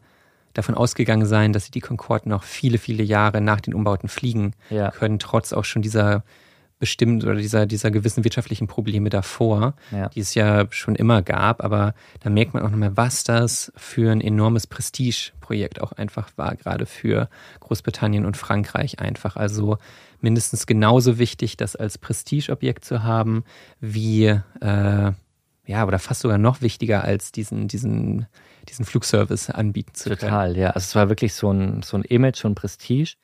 [0.52, 4.52] davon ausgegangen sein, dass sie die Concorde noch viele, viele Jahre nach den Umbauten fliegen
[4.70, 4.90] ja.
[4.90, 6.22] können, trotz auch schon dieser
[6.78, 10.08] bestimmt oder dieser, dieser gewissen wirtschaftlichen Probleme davor, ja.
[10.08, 11.62] die es ja schon immer gab.
[11.62, 16.56] Aber da merkt man auch nochmal, was das für ein enormes Prestigeprojekt auch einfach war,
[16.56, 17.28] gerade für
[17.60, 19.36] Großbritannien und Frankreich einfach.
[19.36, 19.78] Also
[20.20, 23.44] mindestens genauso wichtig, das als Prestigeobjekt zu haben,
[23.80, 25.12] wie, äh,
[25.66, 28.26] ja, oder fast sogar noch wichtiger als diesen, diesen,
[28.68, 30.18] diesen Flugservice anbieten zu können.
[30.18, 30.70] Total, ja.
[30.70, 33.14] Also es war wirklich so ein, so ein Image und Prestige.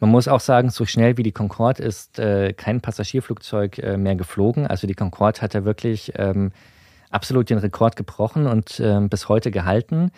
[0.00, 4.14] Man muss auch sagen, so schnell wie die Concorde ist äh, kein Passagierflugzeug äh, mehr
[4.14, 4.66] geflogen.
[4.66, 6.52] Also die Concorde hat ja wirklich ähm,
[7.10, 10.12] absolut den Rekord gebrochen und ähm, bis heute gehalten.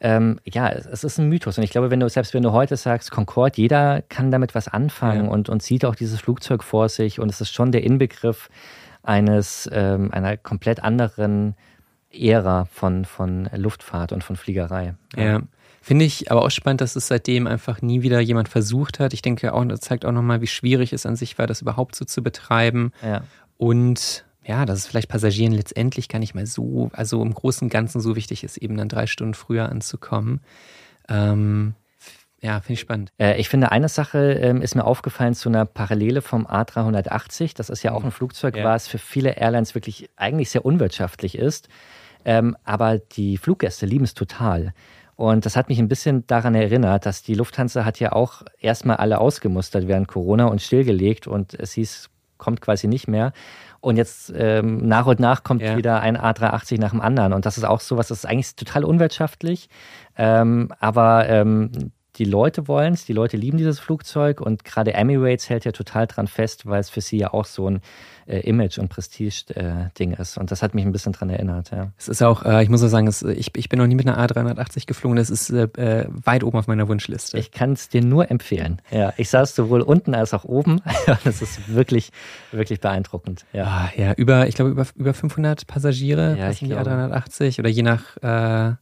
[0.00, 1.58] Ähm, ja, es ist ein Mythos.
[1.58, 4.68] Und ich glaube, wenn du, selbst wenn du heute sagst, Concorde, jeder kann damit was
[4.68, 5.30] anfangen ja.
[5.30, 7.18] und, und sieht auch dieses Flugzeug vor sich.
[7.18, 8.48] Und es ist schon der Inbegriff
[9.02, 11.56] eines, ähm, einer komplett anderen
[12.12, 14.94] Ära von, von Luftfahrt und von Fliegerei.
[15.16, 15.22] Ja.
[15.22, 15.40] ja.
[15.80, 19.12] Finde ich aber auch spannend, dass es seitdem einfach nie wieder jemand versucht hat.
[19.12, 21.94] Ich denke auch, das zeigt auch nochmal, wie schwierig es an sich war, das überhaupt
[21.94, 22.92] so zu betreiben.
[23.02, 23.22] Ja.
[23.56, 27.70] Und ja, dass es vielleicht Passagieren letztendlich gar nicht mehr so, also im Großen und
[27.70, 30.40] Ganzen so wichtig ist, eben dann drei Stunden früher anzukommen.
[31.08, 31.74] Ähm,
[32.40, 33.12] ja, finde ich spannend.
[33.18, 37.56] Äh, ich finde, eine Sache ähm, ist mir aufgefallen zu einer Parallele vom A380.
[37.56, 38.64] Das ist ja auch ein Flugzeug, ja.
[38.64, 41.68] was für viele Airlines wirklich eigentlich sehr unwirtschaftlich ist.
[42.24, 44.72] Ähm, aber die Fluggäste lieben es total.
[45.18, 48.98] Und das hat mich ein bisschen daran erinnert, dass die Lufthansa hat ja auch erstmal
[48.98, 53.32] alle ausgemustert während Corona und stillgelegt und es hieß, kommt quasi nicht mehr.
[53.80, 55.76] Und jetzt ähm, nach und nach kommt ja.
[55.76, 57.32] wieder ein A380 nach dem anderen.
[57.32, 59.68] Und das ist auch sowas, das ist eigentlich total unwirtschaftlich.
[60.16, 61.72] Ähm, aber ähm,
[62.18, 66.06] die Leute wollen es, die Leute lieben dieses Flugzeug und gerade Emirates hält ja total
[66.06, 67.80] dran fest, weil es für sie ja auch so ein
[68.26, 70.36] äh, Image- und Prestige-Ding äh, ist.
[70.36, 71.92] Und das hat mich ein bisschen dran erinnert, ja.
[71.96, 74.08] Es ist auch, äh, ich muss auch sagen, es, ich, ich bin noch nie mit
[74.08, 77.38] einer A380 geflogen, das ist äh, äh, weit oben auf meiner Wunschliste.
[77.38, 78.82] Ich kann es dir nur empfehlen.
[78.90, 80.82] Ja, ich saß sowohl unten als auch oben.
[81.24, 82.10] das ist wirklich,
[82.50, 83.46] wirklich beeindruckend.
[83.52, 87.68] Ja, ah, ja über, ich glaube, über, über 500 Passagiere, ja, ich die A380 oder
[87.68, 88.74] je nach, äh,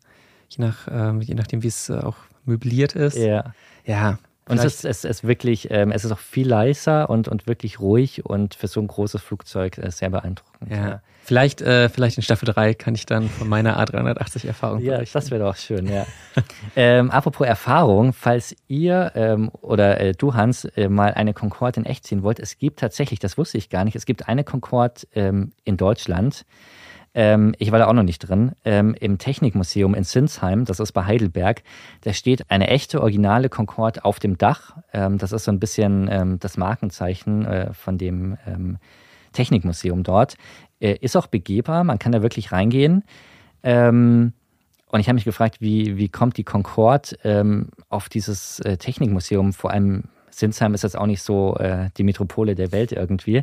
[0.48, 2.16] je nach, äh, je nachdem, wie es auch
[2.46, 3.16] möbliert ist.
[3.16, 3.54] Ja.
[3.84, 4.18] Ja.
[4.48, 7.80] Und es ist, es ist wirklich, ähm, es ist auch viel leiser und, und wirklich
[7.80, 10.70] ruhig und für so ein großes Flugzeug äh, sehr beeindruckend.
[10.70, 10.88] Ja.
[10.88, 11.02] ja.
[11.24, 15.14] Vielleicht, äh, vielleicht in Staffel 3 kann ich dann von meiner A380-Erfahrung Ja, berichten.
[15.14, 16.06] das wäre doch schön, ja.
[16.76, 21.86] ähm, apropos Erfahrung, falls ihr ähm, oder äh, du, Hans, äh, mal eine Concorde in
[21.86, 25.00] echt ziehen wollt, es gibt tatsächlich, das wusste ich gar nicht, es gibt eine Concorde
[25.16, 26.46] ähm, in Deutschland,
[27.16, 30.92] ähm, ich war da auch noch nicht drin, ähm, im Technikmuseum in Sinsheim, das ist
[30.92, 31.62] bei Heidelberg,
[32.02, 34.76] da steht eine echte originale Concorde auf dem Dach.
[34.92, 38.76] Ähm, das ist so ein bisschen ähm, das Markenzeichen äh, von dem ähm,
[39.32, 40.36] Technikmuseum dort.
[40.78, 43.02] Äh, ist auch begehbar, man kann da wirklich reingehen.
[43.62, 44.34] Ähm,
[44.88, 49.70] und ich habe mich gefragt, wie, wie kommt die Concorde auf dieses äh, Technikmuseum, vor
[49.70, 53.42] allem Sinsheim ist jetzt auch nicht so äh, die Metropole der Welt irgendwie.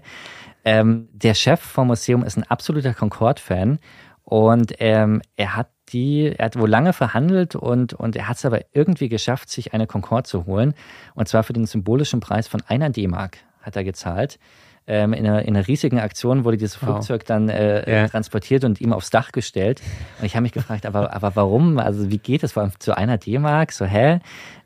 [0.66, 3.80] Ähm, der Chef vom Museum ist ein absoluter Concorde-Fan
[4.24, 8.46] und ähm, er hat die, er hat wohl lange verhandelt und, und er hat es
[8.46, 10.74] aber irgendwie geschafft, sich eine Concorde zu holen.
[11.14, 14.40] Und zwar für den symbolischen Preis von einer D-Mark hat er gezahlt.
[14.86, 17.28] Ähm, in, einer, in, einer, riesigen Aktion wurde dieses Flugzeug wow.
[17.28, 18.08] dann äh, ja.
[18.10, 19.82] transportiert und ihm aufs Dach gestellt.
[20.20, 21.80] Und ich habe mich gefragt, aber, aber warum?
[21.80, 22.54] Also wie geht das?
[22.54, 23.72] Vor allem zu einer D-Mark?
[23.72, 24.20] So, hä?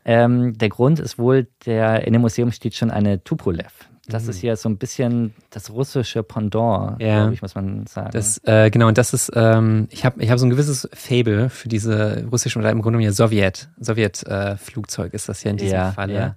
[0.06, 3.90] Ähm, der Grund ist wohl, der, in dem Museum steht schon eine Tupolev.
[4.08, 4.30] Das mhm.
[4.30, 7.22] ist ja so ein bisschen das russische Pendant, ja.
[7.22, 8.10] glaube ich, muss man sagen.
[8.14, 11.50] Das, äh, genau, und das ist, ähm, ich habe ich hab so ein gewisses Fable
[11.50, 15.58] für diese russischen oder im Grunde genommen ja Sowjet, Sowjet-Flugzeug äh, ist das ja in
[15.58, 16.14] diesem ja, Falle.
[16.14, 16.36] Ja.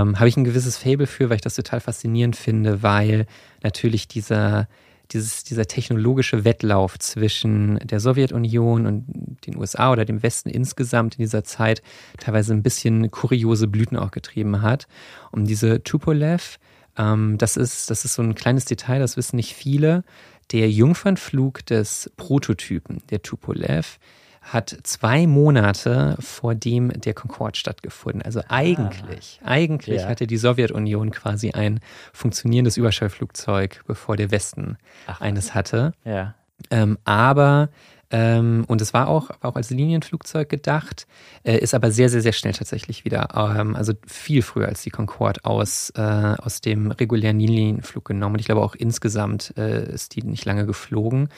[0.00, 3.26] ähm, habe ich ein gewisses Fable für, weil ich das total faszinierend finde, weil
[3.62, 4.68] natürlich dieser
[5.12, 9.04] dieses, dieser technologische Wettlauf zwischen der Sowjetunion und
[9.46, 11.82] den USA oder dem Westen insgesamt in dieser Zeit
[12.18, 14.86] teilweise ein bisschen kuriose Blüten auch getrieben hat.
[15.30, 16.58] Und diese Tupolev,
[16.96, 20.04] ähm, das, ist, das ist so ein kleines Detail, das wissen nicht viele.
[20.50, 23.98] Der Jungfernflug des Prototypen, der Tupolev,
[24.42, 28.22] hat zwei Monate vor dem der Concorde stattgefunden.
[28.22, 30.08] Also eigentlich, ah, eigentlich ja.
[30.08, 31.80] hatte die Sowjetunion quasi ein
[32.12, 35.92] funktionierendes Überschallflugzeug, bevor der Westen Ach, eines hatte.
[36.04, 36.34] Ja.
[36.70, 37.68] Ähm, aber
[38.12, 41.06] ähm, und es war auch, war auch als Linienflugzeug gedacht,
[41.44, 44.90] äh, ist aber sehr, sehr, sehr schnell tatsächlich wieder, ähm, also viel früher als die
[44.90, 48.34] Concorde aus, äh, aus dem regulären Linienflug genommen.
[48.34, 51.30] Und ich glaube auch insgesamt äh, ist die nicht lange geflogen.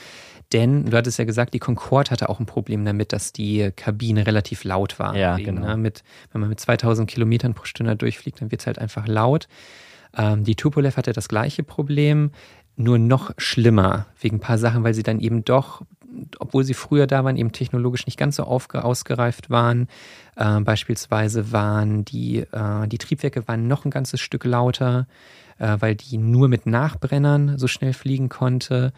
[0.53, 4.27] Denn du hattest ja gesagt, die Concorde hatte auch ein Problem damit, dass die Kabine
[4.27, 5.17] relativ laut war.
[5.17, 5.69] Ja, Deswegen, genau.
[5.69, 5.77] Ne?
[5.77, 6.03] Mit,
[6.33, 9.49] wenn man mit 2000 Kilometern pro Stunde durchfliegt, dann wird es halt einfach laut.
[10.17, 12.33] Ähm, die Tupolev hatte das gleiche Problem,
[12.77, 15.83] nur noch schlimmer, wegen ein paar Sachen, weil sie dann eben doch,
[16.39, 19.89] obwohl sie früher da waren, eben technologisch nicht ganz so ausgereift waren.
[20.37, 25.07] Äh, beispielsweise waren die, äh, die Triebwerke waren noch ein ganzes Stück lauter,
[25.59, 28.93] äh, weil die nur mit Nachbrennern so schnell fliegen konnte.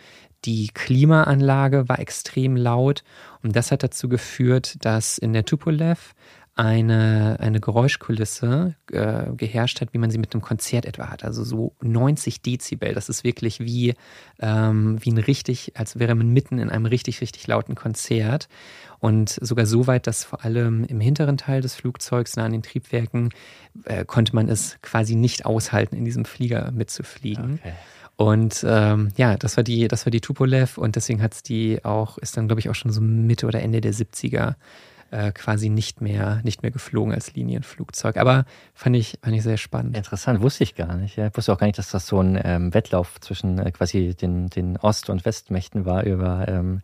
[0.45, 3.03] Die Klimaanlage war extrem laut
[3.43, 6.15] und das hat dazu geführt, dass in der Tupolev
[6.57, 11.23] eine, eine Geräuschkulisse äh, geherrscht hat, wie man sie mit einem Konzert etwa hat.
[11.23, 12.95] Also so 90 Dezibel.
[12.95, 13.95] Das ist wirklich wie,
[14.41, 18.49] ähm, wie ein richtig, als wäre man mitten in einem richtig, richtig lauten Konzert.
[19.01, 22.63] Und sogar so weit, dass vor allem im hinteren Teil des Flugzeugs, nah an den
[22.63, 23.29] Triebwerken,
[23.85, 27.61] äh, konnte man es quasi nicht aushalten, in diesem Flieger mitzufliegen.
[27.61, 27.75] Okay.
[28.17, 31.85] Und ähm, ja, das war die, das war die Tupolev und deswegen hat es die
[31.85, 34.55] auch, ist dann, glaube ich, auch schon so Mitte oder Ende der 70er
[35.11, 38.17] äh, quasi nicht mehr, nicht mehr geflogen als Linienflugzeug.
[38.17, 38.45] Aber
[38.75, 39.97] fand ich, fand ich sehr spannend.
[39.97, 41.19] Interessant, wusste ich gar nicht.
[41.19, 44.49] Ich wusste auch gar nicht, dass das so ein ähm, Wettlauf zwischen äh, quasi den,
[44.49, 46.83] den Ost- und Westmächten war über ähm,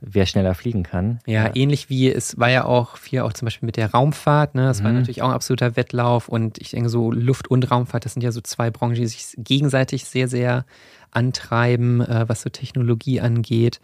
[0.00, 1.20] wer schneller fliegen kann.
[1.26, 4.54] Ja, ja, ähnlich wie es war ja auch viel auch zum Beispiel mit der Raumfahrt,
[4.54, 4.66] ne?
[4.66, 4.84] Das mhm.
[4.84, 8.22] war natürlich auch ein absoluter Wettlauf und ich denke so Luft- und Raumfahrt, das sind
[8.22, 10.66] ja so zwei Branchen, die sich gegenseitig sehr, sehr
[11.10, 13.80] antreiben, äh, was so Technologie angeht.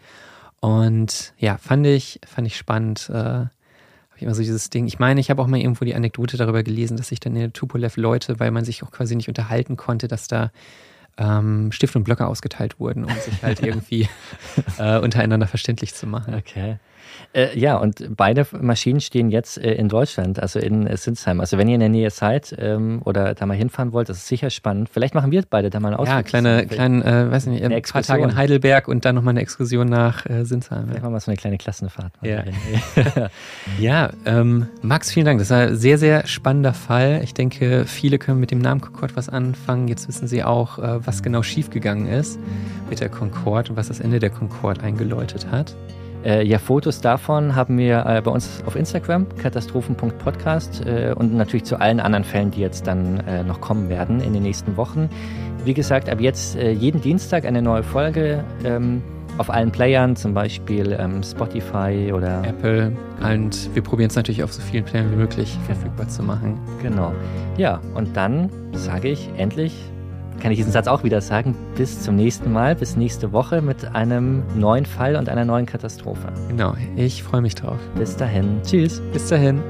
[0.59, 3.09] Und ja, fand ich, fand ich spannend.
[3.09, 3.45] Äh,
[4.21, 4.87] immer so dieses Ding.
[4.87, 7.41] Ich meine, ich habe auch mal irgendwo die Anekdote darüber gelesen, dass sich dann in
[7.41, 10.51] der Tupolev Leute, weil man sich auch quasi nicht unterhalten konnte, dass da
[11.17, 14.07] ähm, Stift und Blöcke ausgeteilt wurden, um sich halt irgendwie
[14.77, 16.35] äh, untereinander verständlich zu machen.
[16.35, 16.77] Okay.
[17.33, 21.39] Äh, ja, und beide Maschinen stehen jetzt äh, in Deutschland, also in äh, Sinsheim.
[21.39, 24.27] Also wenn ihr in der Nähe seid ähm, oder da mal hinfahren wollt, das ist
[24.27, 24.89] sicher spannend.
[24.91, 26.17] Vielleicht machen wir beide da mal einen Ausflug.
[26.17, 29.41] Ja, kleine, kleine äh, weiß nicht, ein paar Tage in Heidelberg und dann nochmal eine
[29.41, 30.87] Exkursion nach äh, Sinsheim.
[30.87, 32.13] Vielleicht machen wir so eine kleine Klassenfahrt.
[32.21, 32.43] Ja,
[33.79, 35.39] ja ähm, Max, vielen Dank.
[35.39, 37.21] Das war ein sehr, sehr spannender Fall.
[37.23, 39.87] Ich denke, viele können mit dem Namen Concorde was anfangen.
[39.87, 42.39] Jetzt wissen sie auch, äh, was genau schiefgegangen ist
[42.89, 45.75] mit der Concorde und was das Ende der Concorde eingeläutet hat.
[46.23, 51.63] Äh, ja, Fotos davon haben wir äh, bei uns auf Instagram, katastrophen.podcast äh, und natürlich
[51.63, 55.09] zu allen anderen Fällen, die jetzt dann äh, noch kommen werden in den nächsten Wochen.
[55.63, 59.01] Wie gesagt, ab jetzt äh, jeden Dienstag eine neue Folge ähm,
[59.37, 62.91] auf allen Playern, zum Beispiel ähm, Spotify oder Apple.
[63.23, 66.59] Und wir probieren es natürlich auf so vielen Playern wie möglich verfügbar zu machen.
[66.81, 67.13] Genau.
[67.57, 69.90] Ja, und dann sage ich endlich
[70.41, 71.55] kann ich diesen Satz auch wieder sagen.
[71.75, 76.27] Bis zum nächsten Mal, bis nächste Woche mit einem neuen Fall und einer neuen Katastrophe.
[76.49, 77.77] Genau, ich freue mich drauf.
[77.95, 78.59] Bis dahin.
[78.63, 79.01] Tschüss.
[79.13, 79.61] Bis dahin.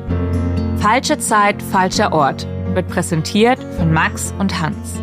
[0.78, 5.00] Falsche Zeit, falscher Ort wird präsentiert von Max und Hans.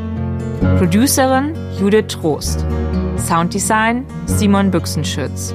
[0.79, 2.65] Producerin Judith Trost.
[3.17, 5.55] Sounddesign Simon Büchsenschütz.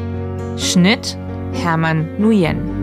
[0.58, 1.18] Schnitt
[1.54, 2.83] Hermann Nuyen.